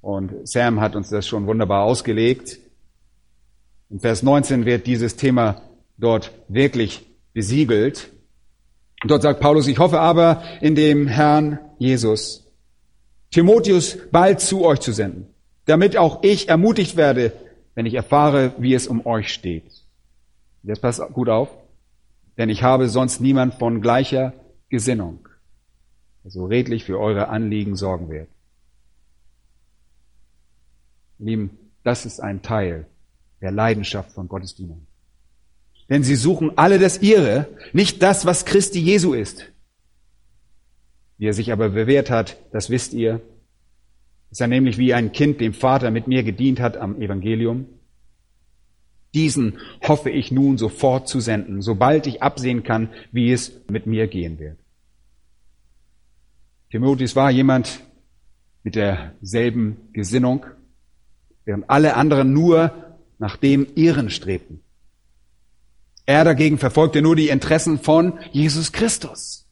[0.06, 2.60] Und Sam hat uns das schon wunderbar ausgelegt.
[3.90, 5.64] In Vers 19 wird dieses Thema
[5.98, 8.12] dort wirklich besiegelt.
[9.02, 12.46] Und dort sagt Paulus, ich hoffe aber in dem Herrn Jesus,
[13.32, 15.26] Timotheus bald zu euch zu senden,
[15.66, 17.34] damit auch ich ermutigt werde,
[17.74, 19.86] wenn ich erfahre, wie es um euch steht.
[20.62, 21.50] Jetzt passt gut auf,
[22.38, 24.34] denn ich habe sonst niemand von gleicher
[24.70, 25.28] Gesinnung,
[26.24, 28.28] also redlich für eure Anliegen sorgen wird.
[31.20, 32.88] Lieben, das ist ein Teil
[33.42, 34.88] der Leidenschaft von Gottesdienern.
[35.90, 39.52] Denn sie suchen alle das ihre, nicht das, was Christi Jesu ist.
[41.18, 43.22] Wie er sich aber bewährt hat, das wisst ihr.
[44.32, 47.68] Ist er nämlich wie ein Kind dem Vater mit mir gedient hat am Evangelium.
[49.14, 54.08] Diesen hoffe ich nun sofort zu senden, sobald ich absehen kann, wie es mit mir
[54.08, 54.58] gehen wird.
[56.70, 57.80] Timotheus war jemand
[58.64, 60.46] mit derselben Gesinnung,
[61.46, 62.74] während alle anderen nur
[63.18, 64.62] nach dem ihren strebten.
[66.06, 69.48] Er dagegen verfolgte nur die Interessen von Jesus Christus.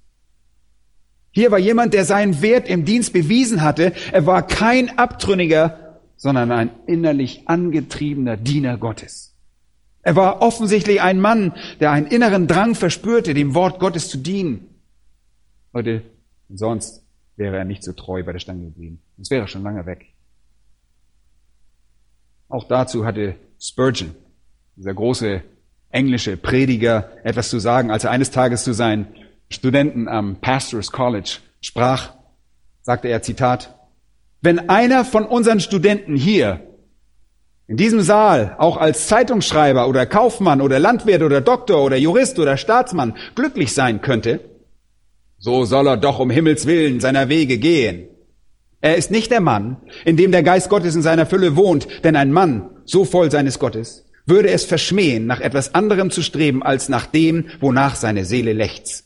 [1.32, 3.94] Hier war jemand, der seinen Wert im Dienst bewiesen hatte.
[4.12, 9.36] Er war kein Abtrünniger, sondern ein innerlich angetriebener Diener Gottes.
[10.04, 14.68] Er war offensichtlich ein Mann, der einen inneren Drang verspürte, dem Wort Gottes zu dienen.
[15.74, 16.04] Heute,
[16.50, 17.04] sonst
[17.36, 19.02] wäre er nicht so treu bei der Stange geblieben.
[19.20, 20.13] Es wäre schon lange weg.
[22.54, 24.14] Auch dazu hatte Spurgeon,
[24.76, 25.42] dieser große
[25.90, 29.08] englische Prediger, etwas zu sagen, als er eines Tages zu seinen
[29.50, 32.14] Studenten am Pastors College sprach,
[32.84, 33.74] sagte er, Zitat,
[34.42, 36.60] wenn einer von unseren Studenten hier
[37.66, 42.56] in diesem Saal auch als Zeitungsschreiber oder Kaufmann oder Landwirt oder Doktor oder Jurist oder
[42.58, 44.42] Staatsmann glücklich sein könnte,
[45.40, 48.10] so soll er doch um Himmels willen seiner Wege gehen.
[48.84, 52.18] Er ist nicht der Mann, in dem der Geist Gottes in seiner Fülle wohnt, denn
[52.18, 56.90] ein Mann, so voll seines Gottes, würde es verschmähen, nach etwas anderem zu streben, als
[56.90, 59.06] nach dem, wonach seine Seele lechzt.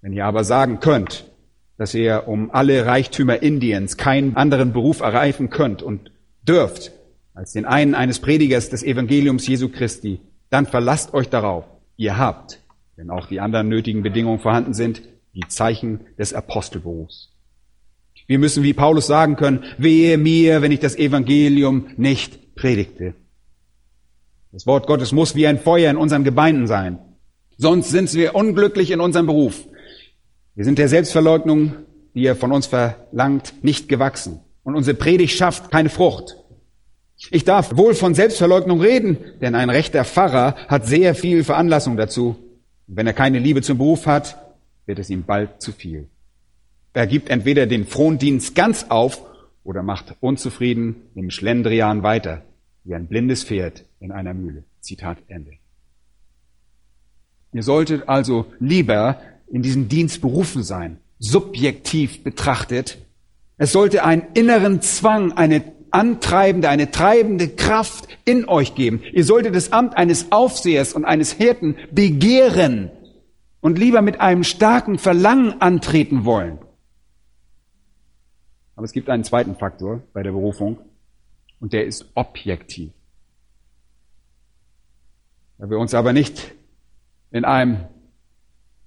[0.00, 1.30] Wenn ihr aber sagen könnt,
[1.78, 6.10] dass ihr um alle Reichtümer Indiens keinen anderen Beruf erreifen könnt und
[6.42, 6.90] dürft,
[7.34, 10.20] als den einen eines Predigers des Evangeliums Jesu Christi,
[10.50, 11.66] dann verlasst euch darauf.
[11.96, 12.58] Ihr habt,
[12.96, 15.02] wenn auch die anderen nötigen Bedingungen vorhanden sind,
[15.34, 17.30] die Zeichen des Apostelberufs.
[18.26, 23.14] Wir müssen wie Paulus sagen können, wehe mir, wenn ich das Evangelium nicht predigte.
[24.52, 26.98] Das Wort Gottes muss wie ein Feuer in unseren Gemeinden sein.
[27.56, 29.66] Sonst sind wir unglücklich in unserem Beruf.
[30.54, 31.74] Wir sind der Selbstverleugnung,
[32.14, 34.40] die er von uns verlangt, nicht gewachsen.
[34.62, 36.36] Und unsere Predigt schafft keine Frucht.
[37.30, 42.36] Ich darf wohl von Selbstverleugnung reden, denn ein rechter Pfarrer hat sehr viel Veranlassung dazu.
[42.86, 44.36] Und wenn er keine Liebe zum Beruf hat,
[44.86, 46.08] wird es ihm bald zu viel.
[46.94, 49.20] Er gibt entweder den Frondienst ganz auf
[49.64, 52.42] oder macht unzufrieden im Schlendrian weiter,
[52.84, 54.62] wie ein blindes Pferd in einer Mühle.
[54.80, 55.52] Zitat Ende.
[57.52, 62.98] Ihr solltet also lieber in diesen Dienst berufen sein, subjektiv betrachtet.
[63.56, 69.02] Es sollte einen inneren Zwang, eine antreibende, eine treibende Kraft in euch geben.
[69.12, 72.90] Ihr solltet das Amt eines Aufsehers und eines Hirten begehren
[73.60, 76.58] und lieber mit einem starken Verlangen antreten wollen.
[78.76, 80.78] Aber es gibt einen zweiten Faktor bei der Berufung
[81.60, 82.90] und der ist objektiv.
[85.58, 86.52] Da wir uns aber nicht
[87.30, 87.86] in einem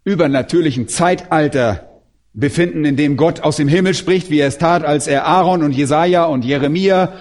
[0.04, 2.02] übernatürlichen Zeitalter
[2.34, 5.64] befinden, in dem Gott aus dem Himmel spricht, wie er es tat, als er Aaron
[5.64, 7.14] und Jesaja und Jeremia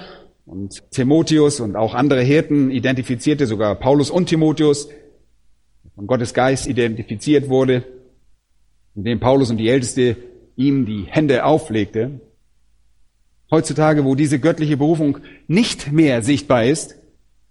[0.45, 4.89] und Timotheus und auch andere Hirten identifizierte, sogar Paulus und Timotheus,
[5.95, 7.85] von Gottes Geist identifiziert wurde,
[8.95, 10.17] in dem Paulus und die Älteste
[10.55, 12.21] ihm die Hände auflegte,
[13.51, 16.97] Heutzutage, wo diese göttliche Berufung nicht mehr sichtbar ist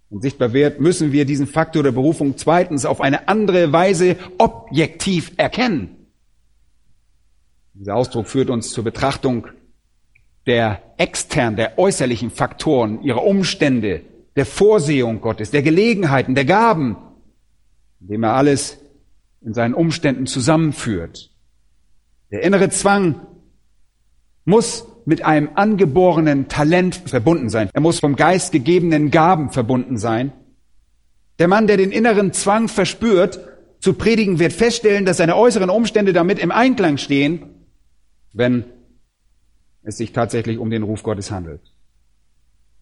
[0.09, 5.31] und sichtbar wird, müssen wir diesen Faktor der Berufung zweitens auf eine andere Weise objektiv
[5.37, 5.95] erkennen.
[7.73, 9.47] Dieser Ausdruck führt uns zur Betrachtung
[10.45, 14.01] der externen, der äußerlichen Faktoren, ihrer Umstände,
[14.35, 16.97] der Vorsehung Gottes, der Gelegenheiten, der Gaben,
[18.01, 18.77] indem er alles
[19.41, 21.31] in seinen Umständen zusammenführt.
[22.31, 23.21] Der innere Zwang
[24.43, 27.69] muss mit einem angeborenen Talent verbunden sein.
[27.73, 30.33] Er muss vom Geist gegebenen Gaben verbunden sein.
[31.39, 33.39] Der Mann, der den inneren Zwang verspürt,
[33.79, 37.45] zu predigen, wird feststellen, dass seine äußeren Umstände damit im Einklang stehen,
[38.33, 38.65] wenn
[39.83, 41.61] es sich tatsächlich um den Ruf Gottes handelt.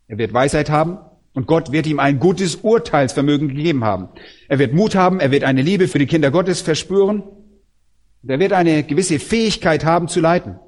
[0.08, 1.00] Er wird Weisheit haben
[1.34, 4.10] und Gott wird ihm ein gutes Urteilsvermögen gegeben haben.
[4.48, 8.40] Er wird Mut haben, er wird eine Liebe für die Kinder Gottes verspüren und er
[8.40, 10.60] wird eine gewisse Fähigkeit haben zu leiten.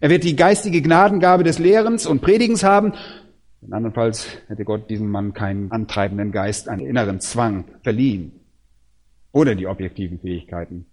[0.00, 2.92] Er wird die geistige Gnadengabe des Lehrens und Predigens haben.
[3.62, 8.32] Und andernfalls hätte Gott diesem Mann keinen antreibenden Geist, einen inneren Zwang verliehen.
[9.32, 10.86] Oder die objektiven Fähigkeiten,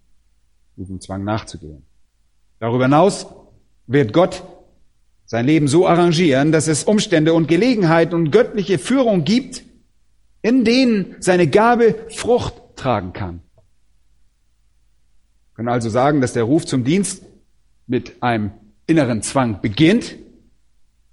[0.76, 1.82] diesem Zwang nachzugehen.
[2.58, 3.26] Darüber hinaus
[3.86, 4.42] wird Gott
[5.26, 9.64] sein Leben so arrangieren, dass es Umstände und Gelegenheiten und göttliche Führung gibt,
[10.42, 13.40] in denen seine Gabe Frucht tragen kann.
[15.50, 17.22] Wir können also sagen, dass der Ruf zum Dienst
[17.86, 18.50] mit einem
[18.86, 20.16] inneren Zwang beginnt.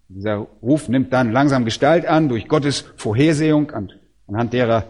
[0.10, 3.72] Dieser Ruf nimmt dann langsam Gestalt an durch Gottes Vorhersehung,
[4.28, 4.86] anhand derer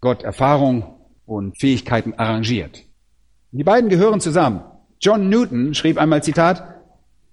[0.00, 2.82] Gott Erfahrung und Fähigkeiten arrangiert.
[3.52, 4.62] Die beiden gehören zusammen.
[5.00, 6.64] John Newton schrieb einmal Zitat,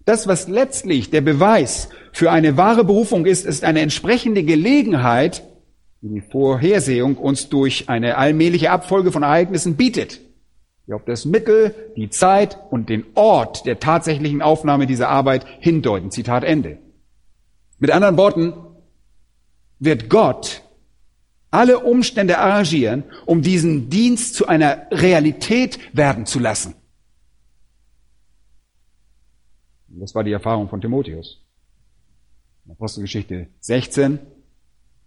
[0.05, 5.43] das, was letztlich der Beweis für eine wahre Berufung ist, ist eine entsprechende Gelegenheit,
[6.01, 10.19] die die Vorhersehung uns durch eine allmähliche Abfolge von Ereignissen bietet
[10.87, 16.11] die auf das Mittel, die Zeit und den Ort der tatsächlichen Aufnahme dieser Arbeit hindeuten.
[16.11, 16.77] Zitat Ende.
[17.79, 18.53] Mit anderen Worten,
[19.79, 20.61] wird Gott
[21.51, 26.73] alle Umstände arrangieren, um diesen Dienst zu einer Realität werden zu lassen.
[29.89, 31.41] Das war die Erfahrung von Timotheus.
[32.67, 34.19] Apostelgeschichte 16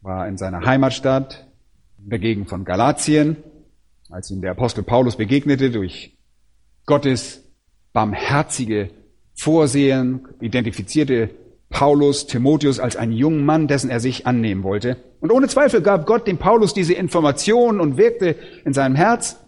[0.02, 1.48] war in seiner Heimatstadt,
[1.98, 3.38] in der Gegend von Galatien,
[4.10, 6.16] als ihm der Apostel Paulus begegnete durch
[6.84, 7.42] Gottes
[7.92, 8.90] barmherzige
[9.34, 11.30] Vorsehen, identifizierte
[11.68, 14.96] Paulus Timotheus als einen jungen Mann, dessen er sich annehmen wollte.
[15.20, 19.38] Und ohne Zweifel gab Gott dem Paulus diese Information und wirkte in seinem Herz.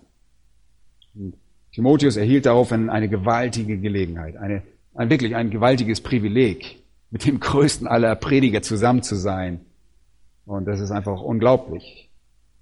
[1.15, 1.35] Und
[1.73, 4.63] Timotheus erhielt daraufhin eine gewaltige Gelegenheit, eine,
[4.95, 9.61] ein wirklich ein gewaltiges Privileg, mit dem größten aller Prediger zusammen zu sein.
[10.45, 12.08] Und das ist einfach unglaublich.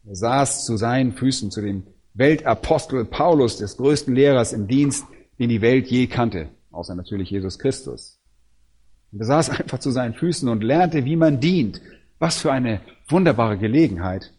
[0.06, 1.82] Er saß zu seinen Füßen, zu dem
[2.14, 5.04] Weltapostel Paulus, des größten Lehrers im Dienst,
[5.38, 8.18] den die Welt je kannte, außer natürlich Jesus Christus.
[9.12, 11.80] Und er saß einfach zu seinen Füßen und lernte, wie man dient.
[12.18, 14.32] Was für eine wunderbare Gelegenheit.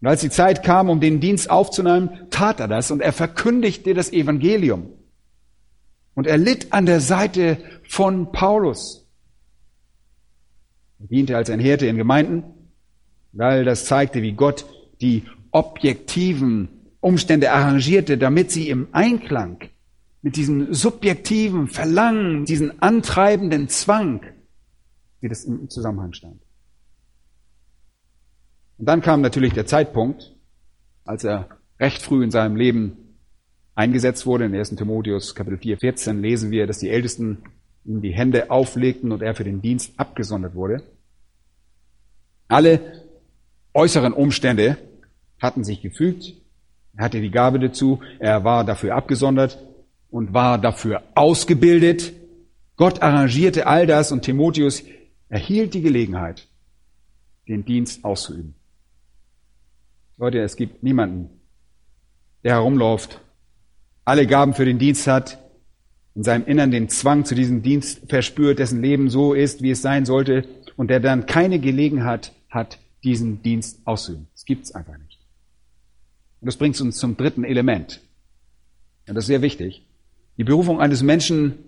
[0.00, 3.94] Und als die Zeit kam, um den Dienst aufzunehmen, tat er das und er verkündigte
[3.94, 4.90] das Evangelium.
[6.14, 9.06] Und er litt an der Seite von Paulus.
[11.00, 12.44] Er diente als ein Hirte in Gemeinden,
[13.32, 14.66] weil das zeigte, wie Gott
[15.00, 16.68] die objektiven
[17.00, 19.58] Umstände arrangierte, damit sie im Einklang
[20.22, 24.22] mit diesem subjektiven Verlangen, diesen antreibenden Zwang,
[25.20, 26.40] wie das im Zusammenhang stand.
[28.78, 30.34] Und dann kam natürlich der Zeitpunkt,
[31.04, 31.48] als er
[31.80, 32.96] recht früh in seinem Leben
[33.74, 34.44] eingesetzt wurde.
[34.44, 34.70] In 1.
[34.76, 37.38] Timotheus Kapitel 4, 14 lesen wir, dass die Ältesten
[37.84, 40.84] ihm die Hände auflegten und er für den Dienst abgesondert wurde.
[42.48, 43.01] Alle
[43.74, 44.76] äußeren Umstände
[45.40, 46.34] hatten sich gefügt.
[46.96, 48.00] Er hatte die Gabe dazu.
[48.18, 49.58] Er war dafür abgesondert
[50.10, 52.12] und war dafür ausgebildet.
[52.76, 54.82] Gott arrangierte all das und Timotheus
[55.28, 56.48] erhielt die Gelegenheit,
[57.48, 58.54] den Dienst auszuüben.
[60.18, 61.30] Leute, es gibt niemanden,
[62.44, 63.20] der herumläuft,
[64.04, 65.38] alle Gaben für den Dienst hat,
[66.14, 69.80] in seinem Innern den Zwang zu diesem Dienst verspürt, dessen Leben so ist, wie es
[69.80, 70.44] sein sollte,
[70.76, 74.28] und der dann keine Gelegenheit hat, diesen Dienst auszuüben.
[74.34, 75.18] Das gibt's einfach nicht.
[76.40, 78.00] Und das bringt uns zum dritten Element.
[79.08, 79.86] Und das ist sehr wichtig.
[80.38, 81.58] Die Berufung eines Menschen,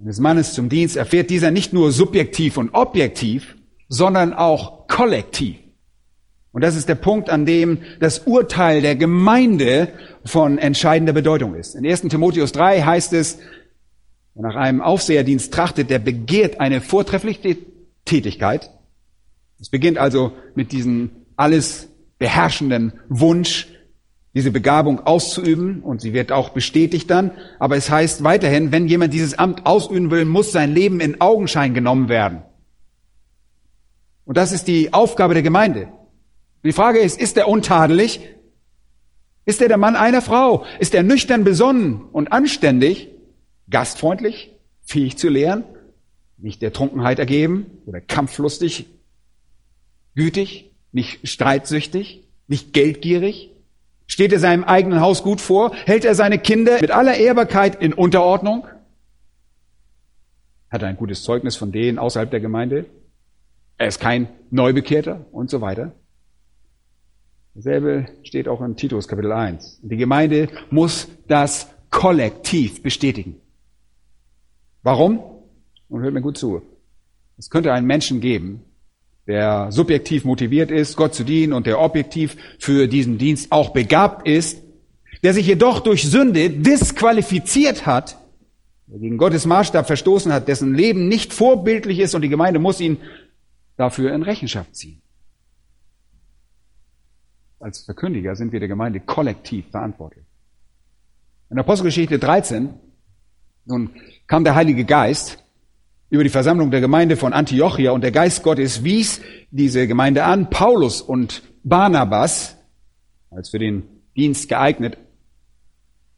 [0.00, 3.56] eines Mannes zum Dienst erfährt dieser nicht nur subjektiv und objektiv,
[3.88, 5.56] sondern auch kollektiv.
[6.52, 9.88] Und das ist der Punkt, an dem das Urteil der Gemeinde
[10.24, 11.74] von entscheidender Bedeutung ist.
[11.74, 12.02] In 1.
[12.02, 13.38] Timotheus 3 heißt es,
[14.34, 17.58] nach einem Aufseherdienst trachtet, der begehrt eine vortreffliche
[18.04, 18.70] Tätigkeit.
[19.60, 23.68] Es beginnt also mit diesem alles beherrschenden Wunsch,
[24.34, 27.32] diese Begabung auszuüben und sie wird auch bestätigt dann.
[27.58, 31.74] Aber es heißt weiterhin, wenn jemand dieses Amt ausüben will, muss sein Leben in Augenschein
[31.74, 32.42] genommen werden.
[34.24, 35.88] Und das ist die Aufgabe der Gemeinde.
[36.62, 38.20] Die Frage ist, ist er untadelig?
[39.44, 40.64] Ist er der Mann einer Frau?
[40.78, 43.08] Ist er nüchtern besonnen und anständig,
[43.68, 45.64] gastfreundlich, fähig zu lehren,
[46.36, 48.86] nicht der Trunkenheit ergeben oder kampflustig,
[50.14, 53.50] gütig, nicht streitsüchtig, nicht geldgierig?
[54.06, 55.72] Steht er seinem eigenen Haus gut vor?
[55.86, 58.66] Hält er seine Kinder mit aller Ehrbarkeit in Unterordnung?
[60.68, 62.86] Hat er ein gutes Zeugnis von denen außerhalb der Gemeinde?
[63.78, 65.92] Er ist kein Neubekehrter und so weiter.
[67.54, 69.80] Dasselbe steht auch in Titus Kapitel 1.
[69.82, 73.40] Die Gemeinde muss das kollektiv bestätigen.
[74.82, 75.20] Warum?
[75.88, 76.62] Und hört mir gut zu.
[77.36, 78.64] Es könnte einen Menschen geben,
[79.30, 84.26] der subjektiv motiviert ist, Gott zu dienen und der objektiv für diesen Dienst auch begabt
[84.26, 84.60] ist,
[85.22, 88.18] der sich jedoch durch Sünde disqualifiziert hat,
[88.88, 92.80] der gegen Gottes Maßstab verstoßen hat, dessen Leben nicht vorbildlich ist und die Gemeinde muss
[92.80, 92.98] ihn
[93.76, 95.00] dafür in Rechenschaft ziehen.
[97.60, 100.24] Als Verkündiger sind wir der Gemeinde kollektiv verantwortlich.
[101.50, 102.74] In Apostelgeschichte 13,
[103.66, 103.90] nun
[104.26, 105.38] kam der Heilige Geist
[106.10, 109.20] über die Versammlung der Gemeinde von Antiochia und der Geist Gottes wies
[109.50, 112.56] diese Gemeinde an, Paulus und Barnabas
[113.30, 113.84] als für den
[114.16, 114.98] Dienst geeignet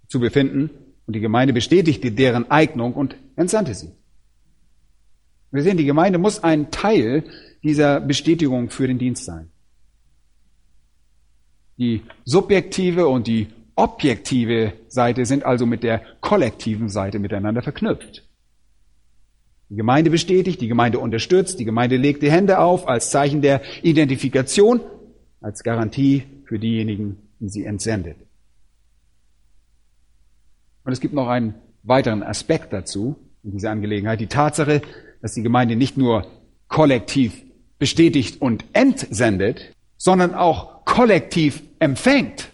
[0.09, 0.70] zu befinden
[1.07, 3.92] und die Gemeinde bestätigte deren Eignung und entsandte sie.
[5.50, 7.24] Wir sehen, die Gemeinde muss ein Teil
[7.62, 9.50] dieser Bestätigung für den Dienst sein.
[11.76, 18.26] Die subjektive und die objektive Seite sind also mit der kollektiven Seite miteinander verknüpft.
[19.73, 23.62] Die Gemeinde bestätigt, die Gemeinde unterstützt, die Gemeinde legt die Hände auf als Zeichen der
[23.83, 24.83] Identifikation,
[25.41, 28.18] als Garantie für diejenigen, die sie entsendet.
[30.85, 31.55] Und es gibt noch einen
[31.85, 34.83] weiteren Aspekt dazu, in dieser Angelegenheit, die Tatsache,
[35.23, 36.27] dass die Gemeinde nicht nur
[36.68, 37.43] kollektiv
[37.79, 42.51] bestätigt und entsendet, sondern auch kollektiv empfängt.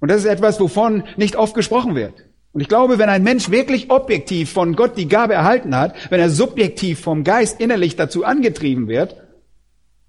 [0.00, 2.24] Und das ist etwas, wovon nicht oft gesprochen wird.
[2.54, 6.20] Und ich glaube, wenn ein Mensch wirklich objektiv von Gott die Gabe erhalten hat, wenn
[6.20, 9.16] er subjektiv vom Geist innerlich dazu angetrieben wird,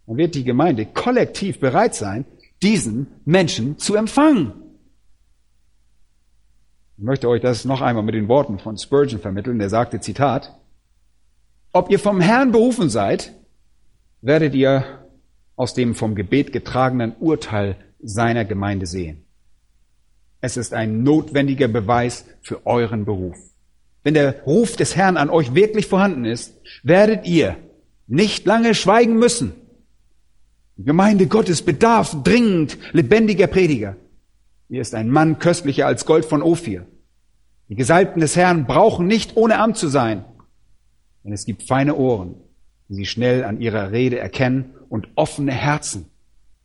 [0.06, 2.26] dann wird die Gemeinde kollektiv bereit sein,
[2.62, 4.54] diesen Menschen zu empfangen.
[6.98, 9.58] Ich möchte euch das noch einmal mit den Worten von Spurgeon vermitteln.
[9.58, 10.56] Der sagte, Zitat,
[11.74, 13.34] ob ihr vom Herrn berufen seid,
[14.22, 14.86] werdet ihr
[15.56, 19.25] aus dem vom Gebet getragenen Urteil seiner Gemeinde sehen.
[20.46, 23.36] Es ist ein notwendiger Beweis für euren Beruf.
[24.04, 27.58] Wenn der Ruf des Herrn an euch wirklich vorhanden ist, werdet ihr
[28.06, 29.54] nicht lange schweigen müssen.
[30.78, 33.96] Die Gemeinde Gottes bedarf dringend lebendiger Prediger.
[34.70, 36.86] Hier ist ein Mann köstlicher als Gold von Ophir.
[37.70, 40.26] Die Gesalbten des Herrn brauchen nicht ohne Amt zu sein,
[41.24, 42.36] denn es gibt feine Ohren,
[42.88, 46.06] die sie schnell an ihrer Rede erkennen und offene Herzen,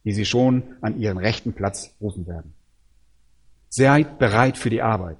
[0.04, 2.52] die sie schon an ihren rechten Platz rufen werden.
[3.70, 5.16] Seid bereit für die Arbeit.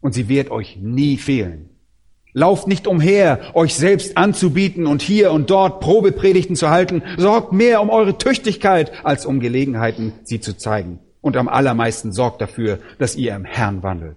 [0.00, 1.70] Und sie wird euch nie fehlen.
[2.34, 7.02] Lauft nicht umher, euch selbst anzubieten und hier und dort Probepredigten zu halten.
[7.18, 10.98] Sorgt mehr um eure Tüchtigkeit, als um Gelegenheiten, sie zu zeigen.
[11.20, 14.16] Und am allermeisten sorgt dafür, dass ihr im Herrn wandelt.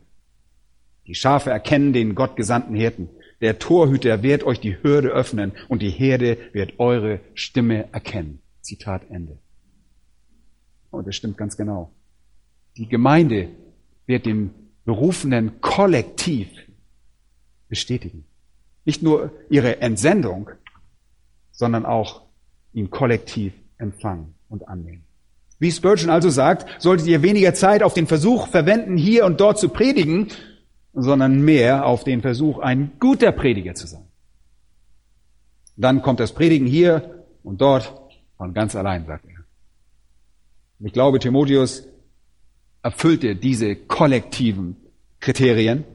[1.06, 3.10] Die Schafe erkennen den gottgesandten Hirten.
[3.42, 8.42] Der Torhüter wird euch die Hürde öffnen und die Herde wird eure Stimme erkennen.
[8.62, 9.38] Zitat Ende.
[10.90, 11.92] Und das stimmt ganz genau.
[12.78, 13.50] Die Gemeinde
[14.06, 14.54] wird den
[14.84, 16.50] Berufenen kollektiv
[17.70, 18.26] bestätigen.
[18.84, 20.52] Nicht nur ihre Entsendung,
[21.52, 22.22] sondern auch
[22.74, 25.04] ihn kollektiv empfangen und annehmen.
[25.58, 29.58] Wie Spurgeon also sagt, solltet ihr weniger Zeit auf den Versuch verwenden, hier und dort
[29.58, 30.28] zu predigen,
[30.94, 34.06] sondern mehr auf den Versuch, ein guter Prediger zu sein.
[35.78, 37.94] Dann kommt das Predigen hier und dort
[38.38, 39.46] von ganz allein, sagt er.
[40.86, 41.88] ich glaube, Timotheus
[42.86, 44.76] erfüllte diese kollektiven
[45.20, 45.86] Kriterien.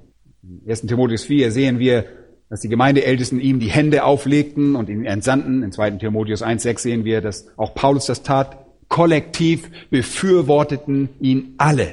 [0.42, 0.82] In 1.
[0.82, 2.04] Timotheus 4 sehen wir,
[2.48, 5.62] dass die Gemeindeältesten ihm die Hände auflegten und ihn entsandten.
[5.62, 5.92] In 2.
[5.92, 8.66] Timotheus 1,6 sehen wir, dass auch Paulus das tat.
[8.88, 11.92] Kollektiv befürworteten ihn alle.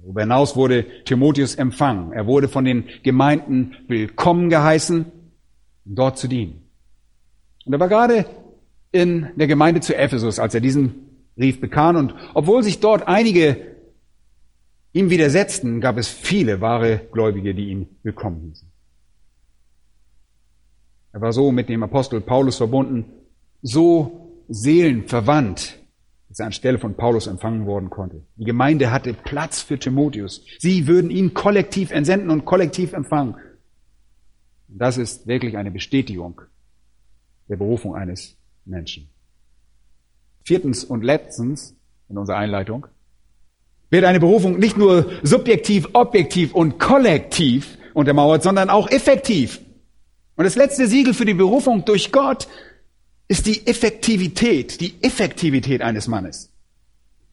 [0.00, 2.12] Darüber hinaus wurde Timotheus empfangen.
[2.12, 5.06] Er wurde von den Gemeinden willkommen geheißen,
[5.84, 6.68] dort zu dienen.
[7.64, 8.26] Und er war gerade
[8.92, 11.03] in der Gemeinde zu Ephesus, als er diesen
[11.36, 11.96] Brief bekam.
[11.96, 13.74] Und obwohl sich dort einige
[14.92, 18.68] ihm widersetzten, gab es viele wahre Gläubige, die ihn willkommen hießen.
[21.12, 23.04] Er war so mit dem Apostel Paulus verbunden,
[23.62, 25.78] so seelenverwandt,
[26.28, 28.24] dass er anstelle von Paulus empfangen worden konnte.
[28.36, 30.44] Die Gemeinde hatte Platz für Timotheus.
[30.58, 33.34] Sie würden ihn kollektiv entsenden und kollektiv empfangen.
[34.68, 36.40] Und das ist wirklich eine Bestätigung
[37.48, 39.08] der Berufung eines Menschen.
[40.44, 41.74] Viertens und letztens
[42.08, 42.86] in unserer Einleitung
[43.90, 49.60] wird eine Berufung nicht nur subjektiv, objektiv und kollektiv untermauert, sondern auch effektiv.
[50.36, 52.48] Und das letzte Siegel für die Berufung durch Gott
[53.28, 56.52] ist die Effektivität, die Effektivität eines Mannes.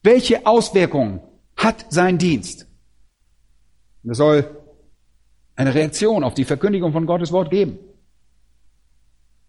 [0.02, 1.20] Welche Auswirkungen
[1.56, 2.66] hat sein Dienst?
[4.04, 4.56] Und es soll
[5.54, 7.78] eine Reaktion auf die Verkündigung von Gottes Wort geben.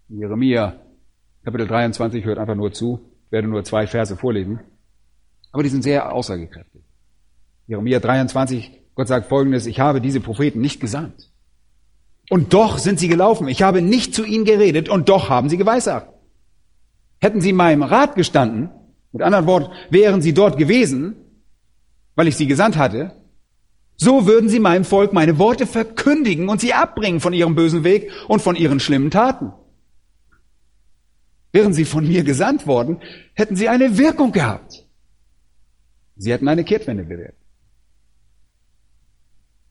[0.10, 0.80] Jeremia
[1.44, 4.60] Kapitel 23 hört einfach nur zu werde nur zwei Verse vorlesen,
[5.52, 6.84] aber die sind sehr aussagekräftig.
[7.68, 11.32] Jeremia 23, Gott sagt folgendes, ich habe diese Propheten nicht gesandt.
[12.30, 13.48] Und doch sind sie gelaufen.
[13.48, 16.14] Ich habe nicht zu ihnen geredet und doch haben sie geweissagt.
[17.20, 18.70] Hätten sie meinem Rat gestanden,
[19.12, 21.16] mit anderen Worten, wären sie dort gewesen,
[22.16, 23.14] weil ich sie gesandt hatte,
[23.96, 28.12] so würden sie meinem Volk meine Worte verkündigen und sie abbringen von ihrem bösen Weg
[28.28, 29.54] und von ihren schlimmen Taten.
[31.54, 32.98] Wären sie von mir gesandt worden,
[33.36, 34.86] hätten sie eine Wirkung gehabt.
[36.16, 37.38] Sie hätten eine Kehrtwende bewirkt.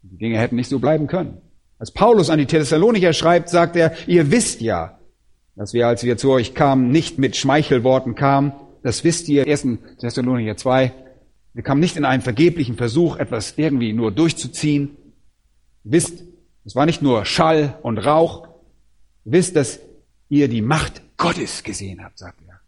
[0.02, 1.42] Die Dinge hätten nicht so bleiben können.
[1.78, 5.00] Als Paulus an die Thessalonicher schreibt, sagt er, ihr wisst ja,
[5.56, 8.52] dass wir, als wir zu euch kamen, nicht mit Schmeichelworten kamen.
[8.84, 9.66] Das wisst ihr, 1.
[9.98, 10.92] Thessalonicher 2.
[11.54, 14.96] Wir kamen nicht in einen vergeblichen Versuch, etwas irgendwie nur durchzuziehen.
[15.82, 16.22] Wisst,
[16.64, 18.46] es war nicht nur Schall und Rauch.
[19.24, 19.80] Wisst, dass
[20.28, 22.60] ihr die Macht Gottes gesehen habt, sagt er.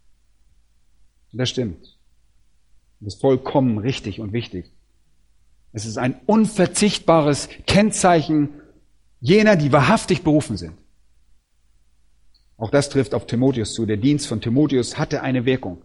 [1.32, 1.98] Und das stimmt.
[3.00, 4.70] Das ist vollkommen richtig und wichtig.
[5.72, 8.50] Es ist ein unverzichtbares Kennzeichen
[9.20, 10.74] jener, die wahrhaftig berufen sind.
[12.56, 13.86] Auch das trifft auf Timotheus zu.
[13.86, 15.82] Der Dienst von Timotheus hatte eine Wirkung.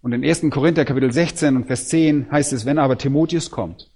[0.00, 0.42] Und in 1.
[0.50, 3.90] Korinther Kapitel 16 und Vers 10 heißt es, wenn aber Timotheus kommt,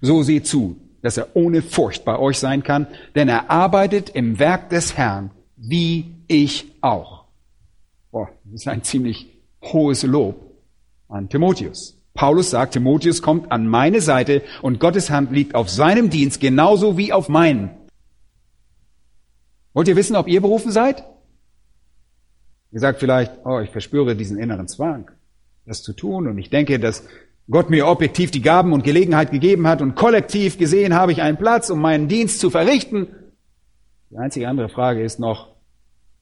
[0.00, 2.86] so seht zu, dass er ohne Furcht bei euch sein kann,
[3.16, 7.25] denn er arbeitet im Werk des Herrn, wie ich auch.
[8.16, 9.26] Boah, das ist ein ziemlich
[9.62, 10.36] hohes Lob
[11.06, 12.00] an Timotheus.
[12.14, 16.96] Paulus sagt, Timotheus kommt an meine Seite und Gottes Hand liegt auf seinem Dienst genauso
[16.96, 17.68] wie auf meinen.
[19.74, 21.04] Wollt ihr wissen, ob ihr berufen seid?
[22.72, 25.10] Ihr sagt vielleicht, oh, ich verspüre diesen inneren Zwang,
[25.66, 27.06] das zu tun und ich denke, dass
[27.50, 31.36] Gott mir objektiv die Gaben und Gelegenheit gegeben hat und kollektiv gesehen habe ich einen
[31.36, 33.08] Platz, um meinen Dienst zu verrichten.
[34.10, 35.54] Die einzige andere Frage ist noch,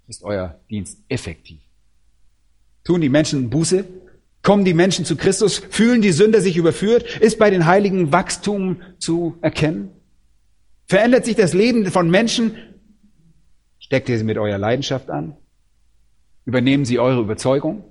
[0.09, 1.64] ist euer Dienst effektiv?
[2.85, 3.85] Tun die Menschen Buße?
[4.43, 5.59] Kommen die Menschen zu Christus?
[5.59, 7.18] Fühlen die Sünder sich überführt?
[7.18, 9.91] Ist bei den Heiligen Wachstum zu erkennen?
[10.87, 12.57] Verändert sich das Leben von Menschen?
[13.78, 15.37] Steckt ihr sie mit eurer Leidenschaft an?
[16.45, 17.85] Übernehmen sie eure Überzeugung?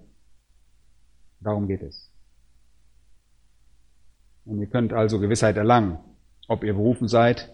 [1.40, 2.12] Darum geht es.
[4.46, 5.98] Und ihr könnt also Gewissheit erlangen,
[6.48, 7.54] ob ihr berufen seid.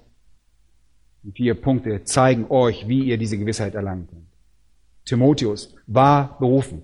[1.24, 4.28] Die vier Punkte zeigen euch, wie ihr diese Gewissheit erlangen könnt.
[5.06, 6.84] Timotheus war berufen.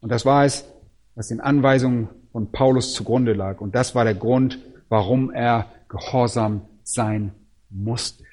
[0.00, 0.64] Und das war es,
[1.14, 3.60] was den Anweisungen von Paulus zugrunde lag.
[3.60, 7.32] Und das war der Grund, warum er gehorsam sein
[7.70, 8.24] musste.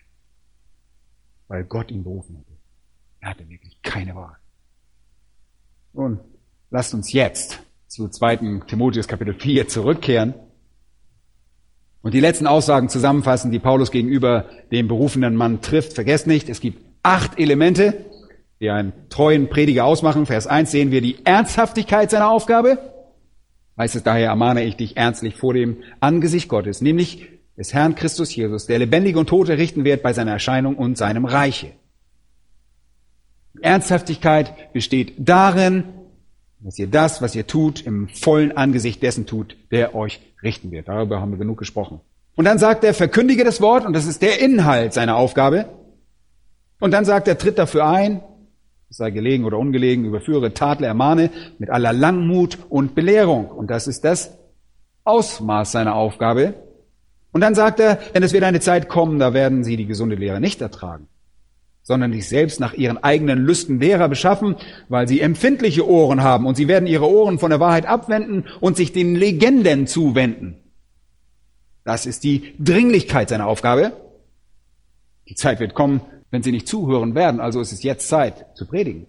[1.48, 2.54] Weil Gott ihn berufen hatte.
[3.22, 4.36] Er hatte wirklich keine Wahl.
[5.94, 6.20] Nun,
[6.70, 8.62] lasst uns jetzt zu 2.
[8.68, 10.34] Timotheus Kapitel 4 zurückkehren
[12.02, 15.94] und die letzten Aussagen zusammenfassen, die Paulus gegenüber dem berufenen Mann trifft.
[15.94, 18.06] Vergesst nicht, es gibt acht Elemente,
[18.64, 20.26] die einen treuen Prediger ausmachen.
[20.26, 22.78] Vers 1 sehen wir die Ernsthaftigkeit seiner Aufgabe.
[23.78, 28.34] Heißt es daher, ermahne ich dich ernstlich vor dem Angesicht Gottes, nämlich des Herrn Christus
[28.34, 31.72] Jesus, der lebendige und Tote richten wird bei seiner Erscheinung und seinem Reiche.
[33.62, 35.84] Ernsthaftigkeit besteht darin,
[36.62, 40.88] dass ihr das, was ihr tut, im vollen Angesicht dessen tut, der euch richten wird.
[40.88, 42.00] Darüber haben wir genug gesprochen.
[42.36, 45.66] Und dann sagt er, verkündige das Wort, und das ist der Inhalt seiner Aufgabe.
[46.80, 48.22] Und dann sagt er, tritt dafür ein,
[48.94, 53.48] sei gelegen oder ungelegen, überführe, tadle, ermahne mit aller Langmut und Belehrung.
[53.48, 54.38] Und das ist das
[55.04, 56.54] Ausmaß seiner Aufgabe.
[57.32, 60.16] Und dann sagt er, denn es wird eine Zeit kommen, da werden sie die gesunde
[60.16, 61.08] Lehre nicht ertragen,
[61.82, 64.58] sondern sich selbst nach ihren eigenen Lüsten Lehrer beschaffen,
[64.90, 68.78] weil sie empfindliche Ohren haben und sie werden ihre Ohren von der Wahrheit abwenden und
[68.78, 70.60] sich den Legenden zuwenden.
[71.84, 73.94] Das ist die Dringlichkeit seiner Aufgabe.
[75.28, 76.02] Die Zeit wird kommen,
[76.34, 77.40] wenn sie nicht zuhören werden.
[77.40, 79.06] Also ist es jetzt Zeit zu predigen.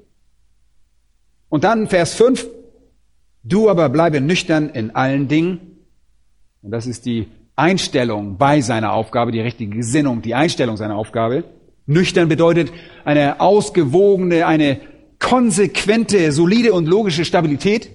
[1.49, 2.47] Und dann Vers 5.
[3.43, 5.79] Du aber bleibe nüchtern in allen Dingen.
[6.61, 11.45] Und das ist die Einstellung bei seiner Aufgabe, die richtige Gesinnung, die Einstellung seiner Aufgabe.
[11.87, 12.70] Nüchtern bedeutet
[13.07, 14.81] eine ausgewogene, eine
[15.18, 17.89] konsequente, solide und logische Stabilität.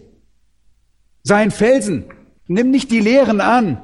[1.22, 2.06] Sein Felsen.
[2.48, 3.80] Nimm nicht die Lehren an,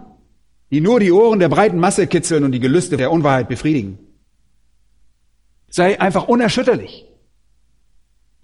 [0.71, 3.99] die nur die Ohren der breiten Masse kitzeln und die Gelüste der Unwahrheit befriedigen.
[5.75, 7.05] Sei einfach unerschütterlich.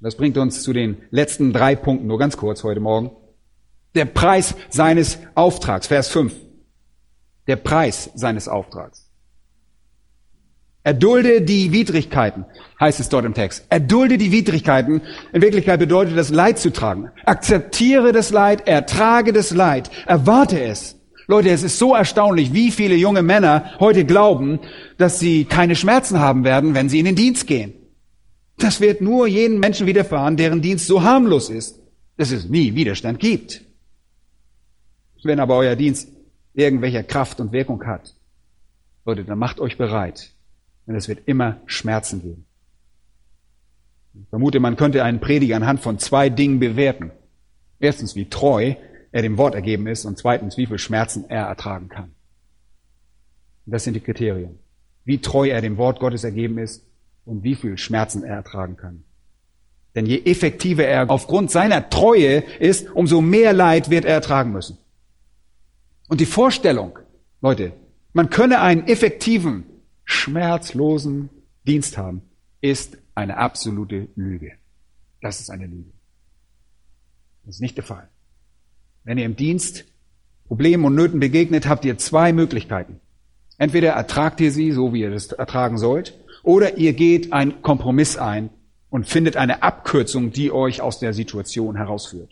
[0.02, 3.12] Das bringt uns zu den letzten drei Punkten, nur ganz kurz heute Morgen.
[3.96, 6.36] Der Preis seines Auftrags, Vers 5.
[7.48, 9.10] Der Preis seines Auftrags.
[10.84, 12.44] Erdulde die Widrigkeiten,
[12.82, 13.66] heißt es dort im Text.
[13.70, 15.02] Erdulde die Widrigkeiten.
[15.32, 17.12] In Wirklichkeit bedeutet das Leid zu tragen.
[17.24, 20.98] Akzeptiere das Leid, ertrage das Leid, erwarte es.
[21.32, 24.60] Leute, es ist so erstaunlich, wie viele junge Männer heute glauben,
[25.02, 27.74] dass sie keine Schmerzen haben werden, wenn sie in den Dienst gehen.
[28.58, 31.80] Das wird nur jenen Menschen widerfahren, deren Dienst so harmlos ist,
[32.18, 33.64] dass es nie Widerstand gibt.
[35.24, 36.10] Wenn aber euer Dienst
[36.54, 38.16] irgendwelcher Kraft und Wirkung hat,
[39.06, 40.32] Leute, dann macht euch bereit,
[40.88, 42.45] denn es wird immer Schmerzen geben.
[44.14, 47.12] Ich vermute, man könnte einen Prediger anhand von zwei Dingen bewerten.
[47.80, 48.76] Erstens, wie treu
[49.12, 52.12] er dem Wort ergeben ist und zweitens, wie viel Schmerzen er ertragen kann.
[53.66, 54.60] Das sind die Kriterien.
[55.04, 56.86] Wie treu er dem Wort Gottes ergeben ist
[57.26, 59.04] und wie viel Schmerzen er ertragen kann.
[59.95, 64.78] Denn je effektiver er aufgrund seiner Treue ist, umso mehr Leid wird er ertragen müssen.
[66.08, 66.97] Und die Vorstellung,
[67.41, 67.74] Leute,
[68.14, 69.64] man könne einen effektiven,
[70.06, 71.30] schmerzlosen
[71.66, 72.22] Dienst haben,
[72.62, 74.54] ist eine absolute Lüge.
[75.22, 75.91] Das ist eine Lüge.
[77.43, 78.10] Das ist nicht der Fall.
[79.04, 79.86] Wenn ihr im Dienst
[80.47, 82.99] Problemen und Nöten begegnet, habt ihr zwei Möglichkeiten.
[83.62, 88.18] Entweder ertragt ihr sie, so wie ihr das ertragen sollt, oder ihr geht einen Kompromiss
[88.18, 88.49] ein
[88.89, 92.32] und findet eine Abkürzung, die euch aus der Situation herausführt.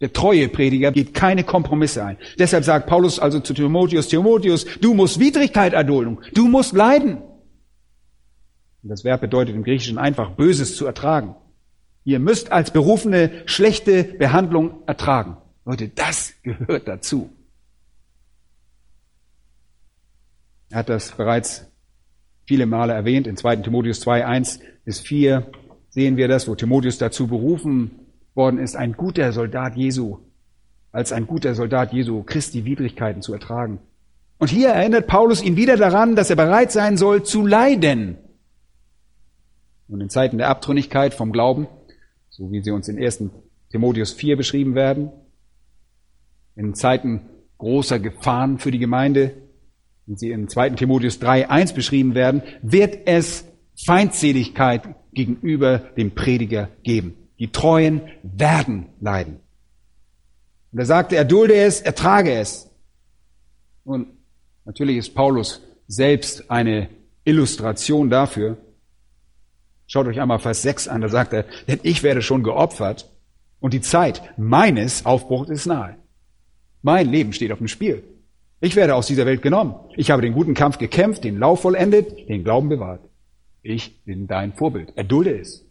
[0.00, 2.16] Der treue Prediger geht keine Kompromisse ein.
[2.38, 7.18] Deshalb sagt Paulus also zu Timotheus, Timotheus, du musst Widrigkeit erdulden, du musst leiden.
[8.82, 11.36] Und das Verb bedeutet im Griechischen einfach Böses zu ertragen.
[12.04, 15.36] Ihr müsst als Berufene schlechte Behandlung ertragen.
[15.66, 17.28] Leute, das gehört dazu.
[20.72, 21.70] Er hat das bereits
[22.46, 23.26] viele Male erwähnt.
[23.26, 23.56] In 2.
[23.56, 25.46] Timotheus 2, 1 bis 4
[25.90, 27.90] sehen wir das, wo Timotheus dazu berufen
[28.34, 30.20] worden ist, ein guter Soldat Jesu,
[30.90, 33.80] als ein guter Soldat Jesu Christi Widrigkeiten zu ertragen.
[34.38, 38.16] Und hier erinnert Paulus ihn wieder daran, dass er bereit sein soll zu leiden.
[39.88, 41.68] Und in Zeiten der Abtrünnigkeit vom Glauben,
[42.30, 43.24] so wie sie uns in 1.
[43.70, 45.12] Timotheus 4 beschrieben werden,
[46.56, 47.20] in Zeiten
[47.58, 49.34] großer Gefahren für die Gemeinde,
[50.06, 50.70] wie sie in 2.
[50.70, 53.44] Timotheus 3, 1 beschrieben werden, wird es
[53.84, 54.82] Feindseligkeit
[55.12, 57.14] gegenüber dem Prediger geben.
[57.38, 59.40] Die Treuen werden leiden.
[60.72, 62.70] Und er sagte, er dulde es, ertrage es.
[63.84, 64.08] Und
[64.64, 66.88] natürlich ist Paulus selbst eine
[67.24, 68.56] Illustration dafür.
[69.86, 73.10] Schaut euch einmal Vers 6 an, da sagt er, denn ich werde schon geopfert
[73.60, 75.96] und die Zeit meines Aufbruchs ist nahe.
[76.80, 78.02] Mein Leben steht auf dem Spiel.
[78.62, 79.74] Ich werde aus dieser Welt genommen.
[79.96, 83.00] Ich habe den guten Kampf gekämpft, den Lauf vollendet, den Glauben bewahrt.
[83.60, 84.96] Ich bin dein Vorbild.
[84.96, 85.66] Erdulde es.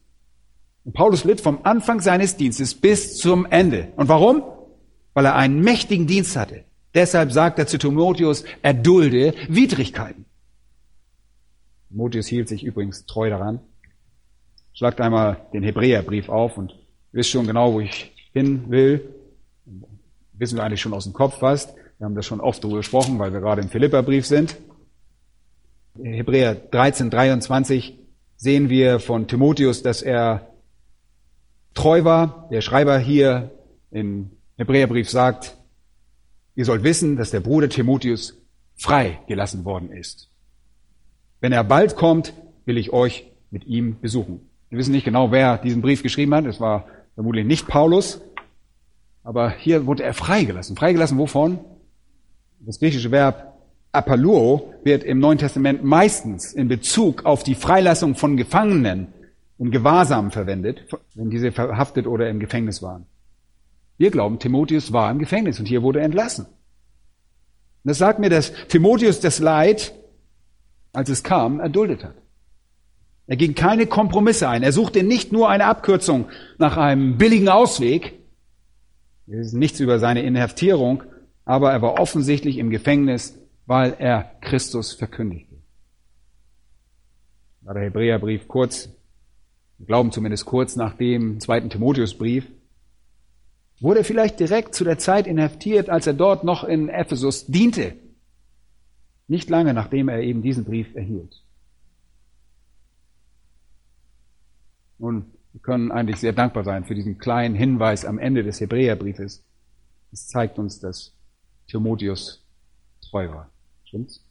[0.84, 3.94] Und Paulus litt vom Anfang seines Dienstes bis zum Ende.
[3.96, 4.44] Und warum?
[5.14, 6.66] Weil er einen mächtigen Dienst hatte.
[6.94, 10.26] Deshalb sagt er zu Timotheus, erdulde Widrigkeiten.
[11.88, 13.62] Timotheus hielt sich übrigens treu daran.
[14.74, 16.76] Schlagt einmal den Hebräerbrief auf und
[17.14, 19.16] wisst schon genau, wo ich hin will.
[20.34, 21.74] Wissen wir eigentlich schon aus dem Kopf fast.
[22.02, 24.58] Wir haben das schon oft darüber gesprochen, weil wir gerade im Philipperbrief sind.
[26.02, 28.00] Hebräer 13, 23
[28.38, 30.48] sehen wir von Timotheus, dass er
[31.76, 32.48] treu war.
[32.50, 33.52] Der Schreiber hier
[33.92, 35.56] im Hebräerbrief sagt,
[36.56, 38.36] ihr sollt wissen, dass der Bruder Timotheus
[38.74, 40.32] frei gelassen worden ist.
[41.40, 42.34] Wenn er bald kommt,
[42.66, 44.50] will ich euch mit ihm besuchen.
[44.70, 46.48] Wir wissen nicht genau, wer diesen Brief geschrieben hat.
[46.48, 48.22] Es war vermutlich nicht Paulus.
[49.24, 50.76] Aber hier wurde er freigelassen.
[50.76, 51.60] Freigelassen wovon?
[52.64, 53.58] Das griechische Verb
[53.92, 59.08] Apalluo wird im Neuen Testament meistens in Bezug auf die Freilassung von Gefangenen
[59.58, 60.86] in Gewahrsam verwendet,
[61.16, 63.06] wenn diese verhaftet oder im Gefängnis waren.
[63.98, 66.46] Wir glauben, Timotheus war im Gefängnis und hier wurde er entlassen.
[66.46, 69.94] Und das sagt mir, dass Timotheus das Leid,
[70.94, 72.16] als es kam, erduldet hat.
[73.28, 74.62] Er ging keine Kompromisse ein.
[74.62, 78.20] Er suchte nicht nur eine Abkürzung nach einem billigen Ausweg.
[79.26, 81.04] Wir wissen nichts über seine Inhaftierung,
[81.46, 83.38] aber er war offensichtlich im Gefängnis
[83.72, 85.56] weil er Christus verkündigte.
[87.62, 88.90] War der Hebräerbrief kurz,
[89.78, 92.48] wir glauben zumindest kurz nach dem zweiten Timotheusbrief,
[93.80, 97.94] wurde vielleicht direkt zu der Zeit inhaftiert, als er dort noch in Ephesus diente.
[99.30, 101.42] Nicht lange nachdem er eben diesen Brief erhielt.
[104.98, 109.46] Nun, wir können eigentlich sehr dankbar sein für diesen kleinen Hinweis am Ende des Hebräerbriefes.
[110.12, 111.16] Es zeigt uns, dass
[111.72, 112.44] Timotheus
[113.10, 113.50] treu war.
[113.86, 114.22] Stimmt's?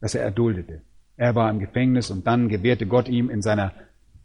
[0.00, 0.82] Dass er erduldete.
[1.16, 3.72] Er war im Gefängnis und dann gewährte Gott ihm in seiner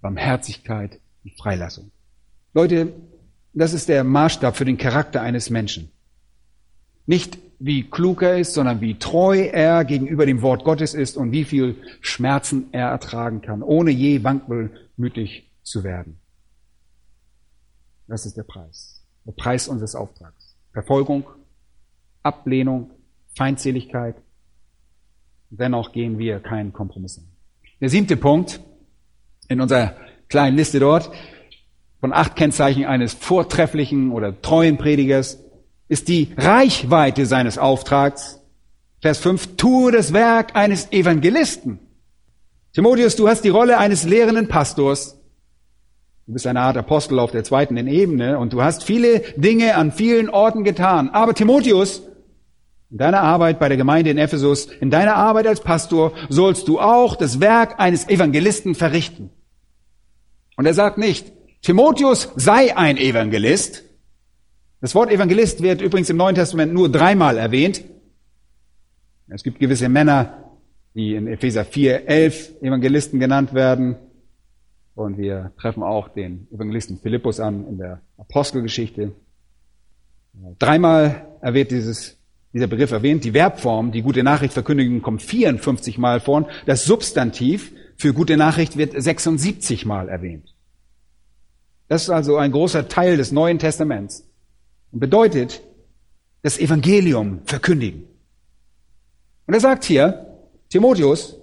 [0.01, 1.91] Barmherzigkeit die Freilassung.
[2.53, 2.93] Leute,
[3.53, 5.91] das ist der Maßstab für den Charakter eines Menschen.
[7.05, 11.31] Nicht wie klug er ist, sondern wie treu er gegenüber dem Wort Gottes ist und
[11.31, 16.19] wie viel Schmerzen er ertragen kann, ohne je wankelmütig zu werden.
[18.07, 19.01] Das ist der Preis.
[19.25, 20.55] Der Preis unseres Auftrags.
[20.73, 21.25] Verfolgung,
[22.23, 22.91] Ablehnung,
[23.35, 24.15] Feindseligkeit.
[25.49, 27.27] Dennoch gehen wir keinen Kompromiss ein.
[27.79, 28.59] Der siebte Punkt
[29.49, 29.95] in unserer
[30.29, 31.11] kleinen Liste dort
[31.99, 35.39] von acht Kennzeichen eines vortrefflichen oder treuen Predigers
[35.87, 38.41] ist die Reichweite seines Auftrags.
[38.99, 41.79] Vers 5, tue das Werk eines Evangelisten.
[42.73, 45.19] Timotheus, du hast die Rolle eines lehrenden Pastors.
[46.25, 49.91] Du bist eine Art Apostel auf der zweiten Ebene und du hast viele Dinge an
[49.91, 51.09] vielen Orten getan.
[51.09, 52.01] Aber Timotheus,
[52.93, 56.79] in deiner Arbeit bei der Gemeinde in Ephesus, in deiner Arbeit als Pastor sollst du
[56.79, 59.31] auch das Werk eines Evangelisten verrichten.
[60.57, 61.33] Und er sagt nicht,
[61.63, 63.83] Timotheus sei ein Evangelist.
[64.79, 67.83] Das Wort Evangelist wird übrigens im Neuen Testament nur dreimal erwähnt.
[69.27, 70.51] Es gibt gewisse Männer,
[70.93, 73.95] die in Epheser 4, 11 Evangelisten genannt werden.
[74.93, 79.13] Und wir treffen auch den Evangelisten Philippus an in der Apostelgeschichte.
[80.59, 82.19] Dreimal erwähnt dieses
[82.53, 83.23] dieser Begriff erwähnt.
[83.23, 86.47] Die Verbform, die gute Nachricht verkündigen, kommt 54 Mal vor.
[86.65, 90.53] Das Substantiv für gute Nachricht wird 76 Mal erwähnt.
[91.87, 94.27] Das ist also ein großer Teil des Neuen Testaments
[94.91, 95.61] und bedeutet
[96.41, 98.05] das Evangelium verkündigen.
[99.47, 100.37] Und er sagt hier,
[100.69, 101.37] Timotheus,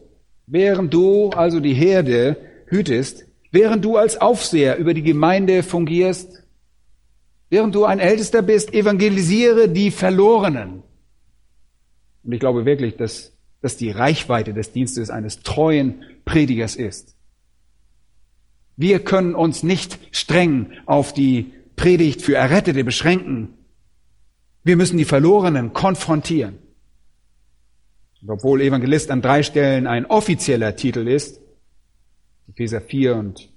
[0.46, 2.36] während du also die Herde
[2.66, 6.42] hütest, während du als Aufseher über die Gemeinde fungierst,
[7.48, 10.82] während du ein Ältester bist, evangelisiere die Verlorenen.
[12.22, 17.16] Und ich glaube wirklich, dass das die Reichweite des Dienstes eines treuen Predigers ist.
[18.76, 23.54] Wir können uns nicht streng auf die Predigt für Errettete beschränken.
[24.64, 26.58] Wir müssen die Verlorenen konfrontieren.
[28.22, 31.40] Und obwohl Evangelist an drei Stellen ein offizieller Titel ist,
[32.48, 33.50] Epheser 4 und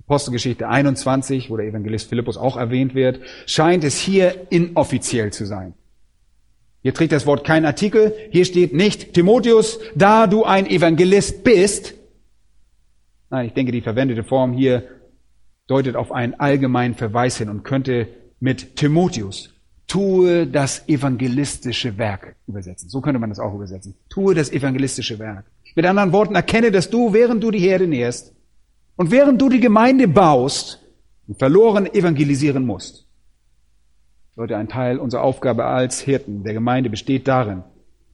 [0.00, 5.74] Apostelgeschichte 21, wo der Evangelist Philippus auch erwähnt wird, scheint es hier inoffiziell zu sein.
[6.84, 8.14] Hier trägt das Wort kein Artikel.
[8.30, 11.94] Hier steht nicht, Timotheus, da du ein Evangelist bist.
[13.30, 14.84] Nein, ich denke, die verwendete Form hier
[15.66, 18.08] deutet auf einen allgemeinen Verweis hin und könnte
[18.38, 19.54] mit Timotheus,
[19.86, 22.90] tue das evangelistische Werk übersetzen.
[22.90, 23.94] So könnte man das auch übersetzen.
[24.10, 25.46] Tue das evangelistische Werk.
[25.74, 28.34] Mit anderen Worten, erkenne, dass du, während du die Herde nährst
[28.96, 30.82] und während du die Gemeinde baust,
[31.38, 33.03] verloren evangelisieren musst.
[34.36, 37.62] Leute, ein Teil unserer Aufgabe als Hirten der Gemeinde besteht darin,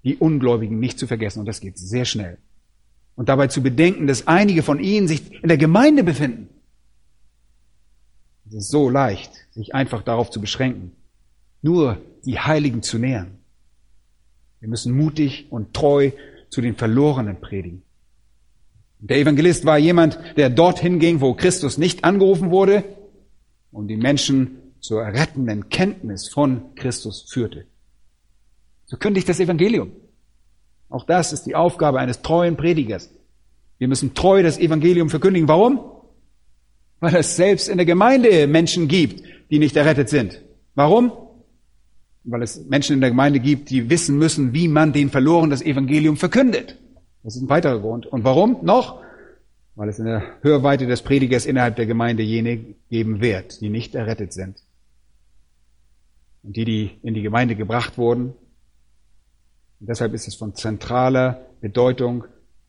[0.05, 1.41] die Ungläubigen nicht zu vergessen.
[1.41, 2.37] Und das geht sehr schnell.
[3.17, 6.49] Und dabei zu bedenken, dass einige von ihnen sich in der Gemeinde befinden.
[8.47, 10.93] Es ist so leicht, sich einfach darauf zu beschränken,
[11.63, 13.39] nur die Heiligen zu nähern.
[14.59, 16.11] Wir müssen mutig und treu
[16.51, 17.83] zu den Verlorenen predigen.
[18.99, 22.85] Der Evangelist war jemand, der dorthin ging, wo Christus nicht angerufen wurde,
[23.73, 27.67] um die Menschen zur rettenden Kenntnis von Christus führte.
[28.87, 29.93] So kündigt das Evangelium.
[30.89, 33.11] Auch das ist die Aufgabe eines treuen Predigers.
[33.79, 35.49] Wir müssen treu das Evangelium verkündigen.
[35.49, 35.81] Warum?
[36.99, 40.43] Weil es selbst in der Gemeinde Menschen gibt, die nicht errettet sind.
[40.75, 41.13] Warum?
[42.25, 45.63] Weil es Menschen in der Gemeinde gibt, die wissen müssen, wie man den Verloren das
[45.63, 46.77] Evangelium verkündet.
[47.23, 48.07] Das ist ein weiterer Grund.
[48.07, 49.01] Und warum noch?
[49.77, 52.59] Weil es in der Hörweite des Predigers innerhalb der Gemeinde jene
[52.91, 54.57] geben wird, die nicht errettet sind
[56.43, 58.35] und die, die in die Gemeinde gebracht wurden.
[59.81, 62.25] Und deshalb ist es von zentraler Bedeutung,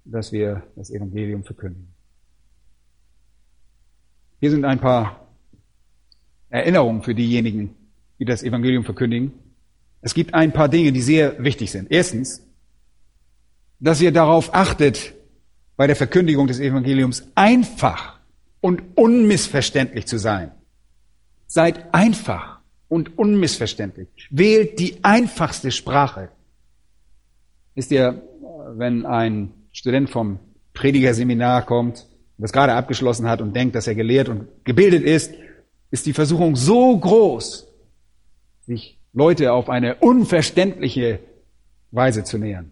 [0.06, 1.94] dass wir das Evangelium verkünden.
[4.40, 5.28] Hier sind ein paar
[6.50, 7.76] Erinnerungen für diejenigen,
[8.20, 9.34] die das Evangelium verkündigen.
[10.02, 11.92] Es gibt ein paar Dinge, die sehr wichtig sind.
[11.92, 12.42] Erstens,
[13.80, 15.14] dass ihr darauf achtet,
[15.76, 18.20] bei der Verkündigung des Evangeliums einfach
[18.62, 20.52] und unmissverständlich zu sein.
[21.48, 22.61] Seid einfach
[22.92, 24.10] und unmissverständlich.
[24.32, 26.28] Wählt die einfachste Sprache.
[27.74, 28.22] Ist ihr,
[28.76, 30.40] wenn ein Student vom
[30.74, 32.06] Predigerseminar kommt,
[32.38, 35.34] das gerade abgeschlossen hat und denkt, dass er gelehrt und gebildet ist,
[35.90, 37.66] ist die Versuchung so groß,
[38.66, 41.20] sich Leute auf eine unverständliche
[41.92, 42.72] Weise zu nähern.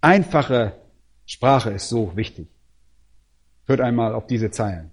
[0.00, 0.72] Einfache
[1.24, 2.48] Sprache ist so wichtig.
[3.66, 4.90] Hört einmal auf diese Zeilen.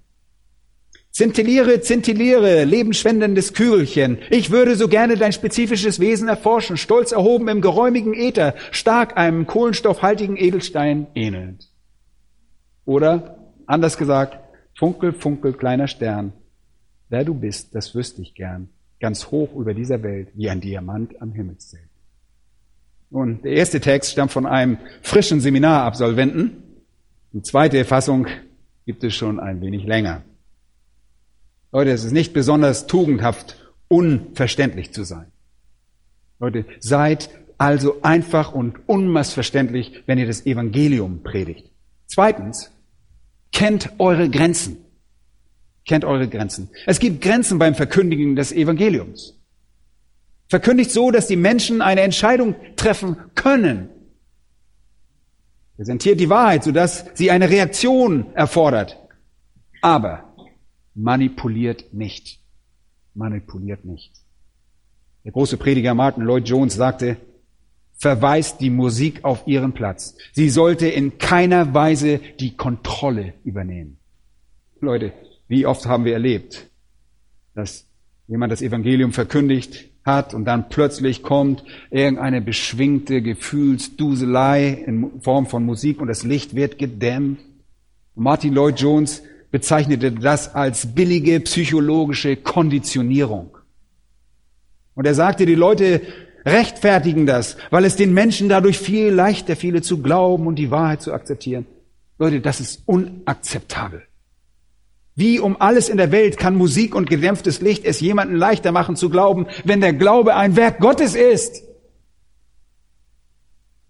[1.17, 4.19] Zintilliere, zintilliere, lebensspendendes Kügelchen.
[4.29, 9.47] Ich würde so gerne dein spezifisches Wesen erforschen, stolz erhoben im geräumigen Äther, stark einem
[9.47, 11.71] kohlenstoffhaltigen Edelstein ähnelnd.
[12.85, 14.37] Oder, anders gesagt,
[14.75, 16.33] funkel, funkel, kleiner Stern.
[17.09, 21.19] Wer du bist, das wüsste ich gern, ganz hoch über dieser Welt, wie ein Diamant
[21.19, 21.89] am Himmelszelt.
[23.09, 26.61] Nun, der erste Text stammt von einem frischen Seminarabsolventen.
[27.33, 28.27] Die zweite Fassung
[28.85, 30.21] gibt es schon ein wenig länger.
[31.71, 33.57] Leute, es ist nicht besonders tugendhaft,
[33.87, 35.31] unverständlich zu sein.
[36.39, 41.71] Leute, seid also einfach und unmissverständlich, wenn ihr das Evangelium predigt.
[42.05, 42.71] Zweitens,
[43.51, 44.77] kennt eure Grenzen.
[45.85, 46.69] Kennt eure Grenzen.
[46.85, 49.37] Es gibt Grenzen beim Verkündigen des Evangeliums.
[50.47, 53.89] Verkündigt so, dass die Menschen eine Entscheidung treffen können.
[55.75, 58.97] Präsentiert die Wahrheit, sodass sie eine Reaktion erfordert.
[59.81, 60.26] Aber
[60.97, 62.39] manipuliert nicht.
[63.13, 64.11] Manipuliert nicht.
[65.23, 67.17] Der große Prediger Martin Lloyd Jones sagte,
[67.93, 70.15] verweist die Musik auf ihren Platz.
[70.31, 73.97] Sie sollte in keiner Weise die Kontrolle übernehmen.
[74.79, 75.13] Leute,
[75.47, 76.69] wie oft haben wir erlebt,
[77.55, 77.85] dass
[78.27, 85.65] jemand das Evangelium verkündigt hat und dann plötzlich kommt irgendeine beschwingte Gefühlsduselei in Form von
[85.65, 87.39] Musik und das Licht wird gedämmt.
[88.15, 93.57] Martin Lloyd Jones bezeichnete das als billige psychologische Konditionierung.
[94.95, 96.01] Und er sagte, die Leute
[96.45, 101.01] rechtfertigen das, weil es den Menschen dadurch viel leichter fiele zu glauben und die Wahrheit
[101.01, 101.65] zu akzeptieren.
[102.17, 104.03] Leute, das ist unakzeptabel.
[105.15, 108.95] Wie um alles in der Welt kann Musik und gedämpftes Licht es jemanden leichter machen
[108.95, 111.63] zu glauben, wenn der Glaube ein Werk Gottes ist?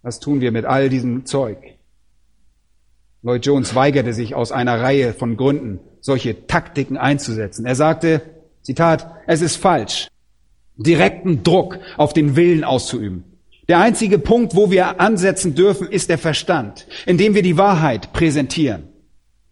[0.01, 1.76] Was tun wir mit all diesem Zeug?
[3.27, 7.65] Lloyd Jones weigerte sich aus einer Reihe von Gründen, solche Taktiken einzusetzen.
[7.65, 8.21] Er sagte,
[8.61, 10.07] Zitat, es ist falsch,
[10.77, 13.25] direkten Druck auf den Willen auszuüben.
[13.67, 18.83] Der einzige Punkt, wo wir ansetzen dürfen, ist der Verstand, indem wir die Wahrheit präsentieren.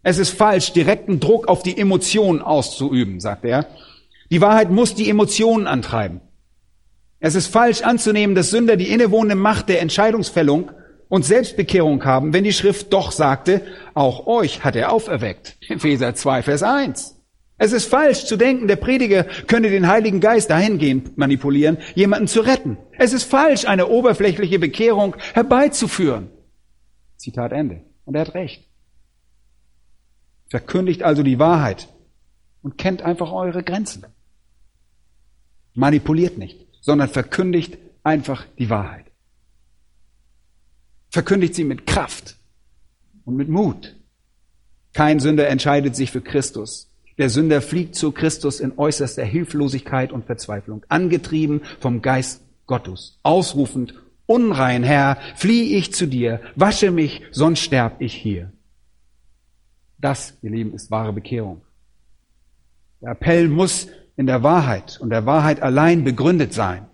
[0.03, 3.67] Es ist falsch, direkten Druck auf die Emotionen auszuüben, sagt er.
[4.32, 6.21] Die Wahrheit muss die Emotionen antreiben.
[7.19, 10.71] Es ist falsch anzunehmen, dass Sünder die innewohnende Macht der Entscheidungsfällung
[11.16, 13.61] und Selbstbekehrung haben, wenn die Schrift doch sagte,
[13.93, 15.55] auch euch hat er auferweckt.
[15.61, 17.16] Epheser 2, Vers 1.
[17.57, 22.41] Es ist falsch zu denken, der Prediger könne den Heiligen Geist dahingehend manipulieren, jemanden zu
[22.41, 22.78] retten.
[22.97, 26.32] Es ist falsch, eine oberflächliche Bekehrung herbeizuführen.
[27.16, 27.80] Zitat Ende.
[28.03, 28.68] Und er hat recht.
[30.49, 31.88] Verkündigt also die Wahrheit
[32.61, 34.05] und kennt einfach eure Grenzen.
[35.76, 39.05] Manipuliert nicht, sondern verkündigt einfach die Wahrheit.
[41.16, 42.36] Verkündigt sie mit Kraft
[43.24, 43.95] und mit Mut.
[44.91, 46.91] Kein Sünder entscheidet sich für Christus.
[47.18, 53.93] Der Sünder fliegt zu Christus in äußerster Hilflosigkeit und Verzweiflung, angetrieben vom Geist Gottes, ausrufend,
[54.26, 58.51] unrein Herr, flieh ich zu dir, wasche mich, sonst sterb ich hier.
[59.97, 61.61] Das, ihr Lieben, ist wahre Bekehrung.
[62.99, 63.88] Der Appell muss
[64.18, 66.88] in der Wahrheit und der Wahrheit allein begründet sein.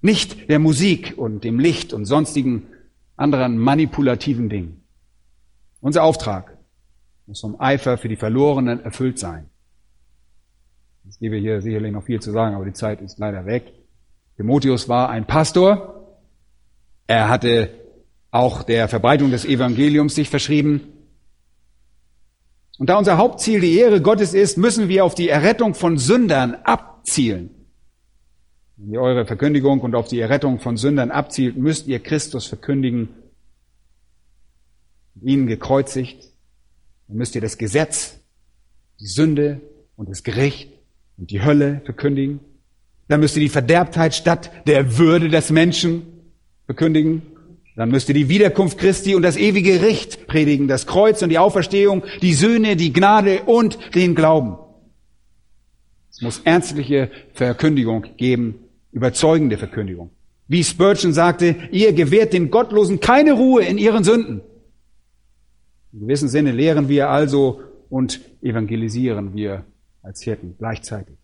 [0.00, 2.68] Nicht der Musik und dem Licht und sonstigen
[3.22, 4.84] anderen manipulativen Dingen.
[5.80, 6.58] Unser Auftrag
[7.26, 9.48] muss vom Eifer für die Verlorenen erfüllt sein.
[11.08, 13.72] Es gäbe hier sicherlich noch viel zu sagen, aber die Zeit ist leider weg.
[14.36, 16.18] Timotheus war ein Pastor.
[17.06, 17.70] Er hatte
[18.30, 20.80] auch der Verbreitung des Evangeliums sich verschrieben.
[22.78, 26.54] Und da unser Hauptziel die Ehre Gottes ist, müssen wir auf die Errettung von Sündern
[26.64, 27.50] abzielen.
[28.88, 33.10] Ihr eure Verkündigung und auf die Errettung von Sündern abzielt, müsst ihr Christus verkündigen,
[35.20, 36.30] ihn gekreuzigt.
[37.06, 38.18] Dann müsst ihr das Gesetz,
[38.98, 39.60] die Sünde
[39.96, 40.72] und das Gericht
[41.16, 42.40] und die Hölle verkündigen.
[43.06, 46.02] Dann müsst ihr die Verderbtheit statt der Würde des Menschen
[46.66, 47.22] verkündigen.
[47.76, 51.38] Dann müsst ihr die Wiederkunft Christi und das ewige Gericht predigen, das Kreuz und die
[51.38, 54.56] Auferstehung, die Söhne, die Gnade und den Glauben.
[56.10, 58.61] Es muss ernstliche Verkündigung geben,
[58.92, 60.10] überzeugende Verkündigung.
[60.48, 64.42] Wie Spurgeon sagte, ihr gewährt den Gottlosen keine Ruhe in ihren Sünden.
[65.92, 69.64] In gewissem Sinne lehren wir also und evangelisieren wir
[70.02, 71.16] als Hirten gleichzeitig.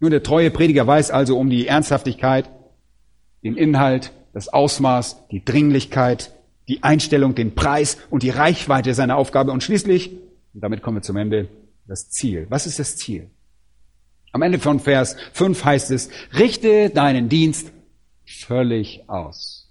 [0.00, 2.50] Nur der treue Prediger weiß also um die Ernsthaftigkeit,
[3.42, 6.32] den Inhalt das Ausmaß, die Dringlichkeit,
[6.68, 10.12] die Einstellung, den Preis und die Reichweite seiner Aufgabe und schließlich,
[10.54, 11.48] und damit kommen wir zum Ende,
[11.86, 12.46] das Ziel.
[12.50, 13.30] Was ist das Ziel?
[14.32, 17.72] Am Ende von Vers 5 heißt es, richte deinen Dienst
[18.24, 19.70] völlig aus.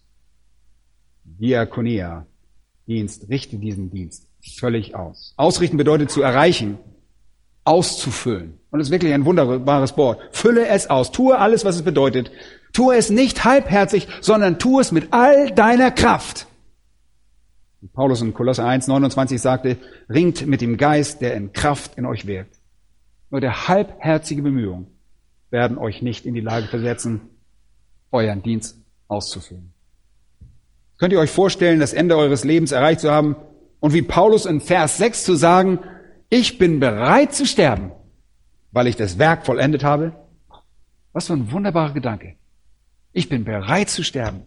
[1.23, 2.25] Diakonia,
[2.87, 4.27] Dienst, richte diesen Dienst
[4.57, 5.33] völlig aus.
[5.37, 6.79] Ausrichten bedeutet zu erreichen,
[7.63, 8.59] auszufüllen.
[8.71, 10.21] Und das ist wirklich ein wunderbares Wort.
[10.31, 11.11] Fülle es aus.
[11.11, 12.31] Tue alles, was es bedeutet.
[12.73, 16.47] Tue es nicht halbherzig, sondern tue es mit all deiner Kraft.
[17.93, 19.77] Paulus in Kolosser 1, 29 sagte,
[20.09, 22.56] ringt mit dem Geist, der in Kraft in euch wirkt.
[23.29, 24.87] Nur der halbherzige Bemühungen
[25.49, 27.21] werden euch nicht in die Lage versetzen,
[28.11, 29.73] euren Dienst auszufüllen.
[30.97, 33.35] Könnt ihr euch vorstellen, das Ende eures Lebens erreicht zu haben
[33.79, 35.79] und wie Paulus in Vers 6 zu sagen,
[36.29, 37.91] ich bin bereit zu sterben,
[38.71, 40.13] weil ich das Werk vollendet habe?
[41.13, 42.35] Was für ein wunderbarer Gedanke.
[43.13, 44.43] Ich bin bereit zu sterben,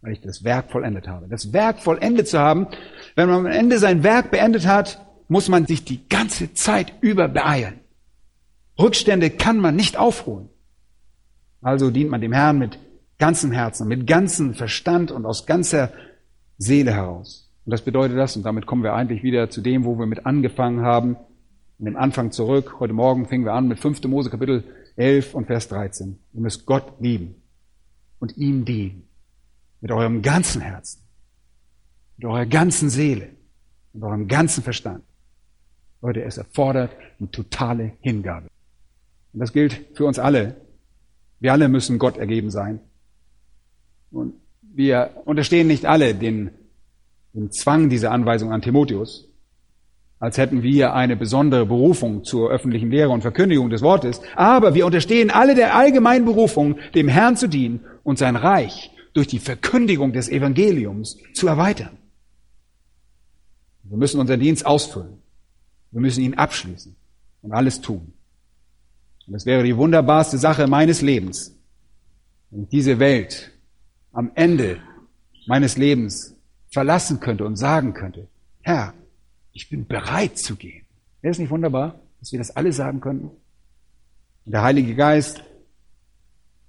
[0.00, 1.28] weil ich das Werk vollendet habe.
[1.28, 2.68] Das Werk vollendet zu haben,
[3.16, 7.28] wenn man am Ende sein Werk beendet hat, muss man sich die ganze Zeit über
[7.28, 7.80] beeilen.
[8.78, 10.48] Rückstände kann man nicht aufholen.
[11.60, 12.78] Also dient man dem Herrn mit
[13.18, 15.92] ganzem Herzen, mit ganzem Verstand und aus ganzer
[16.56, 17.50] Seele heraus.
[17.64, 20.24] Und das bedeutet das, und damit kommen wir eigentlich wieder zu dem, wo wir mit
[20.24, 21.16] angefangen haben,
[21.78, 22.76] in dem Anfang zurück.
[22.80, 24.02] Heute Morgen fingen wir an mit 5.
[24.04, 24.64] Mose Kapitel
[24.96, 26.18] 11 und Vers 13.
[26.32, 27.36] Ihr müsst Gott lieben
[28.18, 29.04] und ihm dienen.
[29.80, 31.02] Mit eurem ganzen Herzen,
[32.16, 33.28] mit eurer ganzen Seele,
[33.92, 35.04] mit eurem ganzen Verstand.
[36.00, 38.48] Leute, es erfordert eine totale Hingabe.
[39.32, 40.56] Und das gilt für uns alle.
[41.40, 42.80] Wir alle müssen Gott ergeben sein.
[44.10, 46.50] Und wir unterstehen nicht alle den,
[47.32, 49.28] den Zwang dieser Anweisung an Timotheus
[50.20, 54.20] als hätten wir eine besondere Berufung zur öffentlichen Lehre und Verkündigung des Wortes.
[54.34, 59.28] Aber wir unterstehen alle der allgemeinen Berufung, dem Herrn zu dienen und sein Reich durch
[59.28, 61.96] die Verkündigung des Evangeliums zu erweitern.
[63.84, 65.22] Wir müssen unseren Dienst ausfüllen.
[65.90, 66.94] Wir müssen ihn abschließen
[67.42, 68.12] und alles tun.
[69.26, 71.54] Und es wäre die wunderbarste Sache meines Lebens,
[72.50, 73.52] wenn ich diese Welt
[74.12, 74.80] am Ende
[75.46, 76.34] meines Lebens
[76.70, 78.28] verlassen könnte und sagen könnte,
[78.62, 78.94] Herr,
[79.52, 80.84] ich bin bereit zu gehen.
[81.20, 83.30] Wäre es nicht wunderbar, dass wir das alle sagen könnten?
[84.44, 85.42] Und der Heilige Geist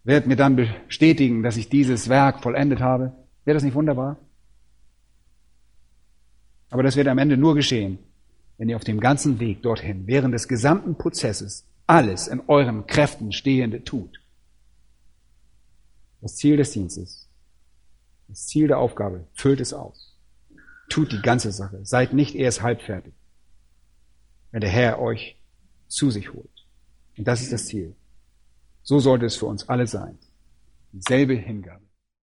[0.04, 3.14] wird mir dann bestätigen, dass ich dieses Werk vollendet habe.
[3.46, 4.18] Wäre das nicht wunderbar?
[6.70, 8.00] Aber das wird am Ende nur geschehen,
[8.60, 13.32] wenn ihr auf dem ganzen Weg dorthin, während des gesamten Prozesses, alles in euren Kräften
[13.32, 14.20] Stehende tut.
[16.22, 17.30] Das Ziel des Dienstes,
[18.28, 20.14] das Ziel der Aufgabe, füllt es aus.
[20.90, 21.86] Tut die ganze Sache.
[21.86, 23.14] Seid nicht erst halbfertig,
[24.52, 25.38] wenn der Herr euch
[25.88, 26.68] zu sich holt.
[27.18, 27.96] Und das ist das Ziel.
[28.84, 30.20] So sollte es für uns alle sein.
[30.92, 31.89] Dieselbe Hingabe.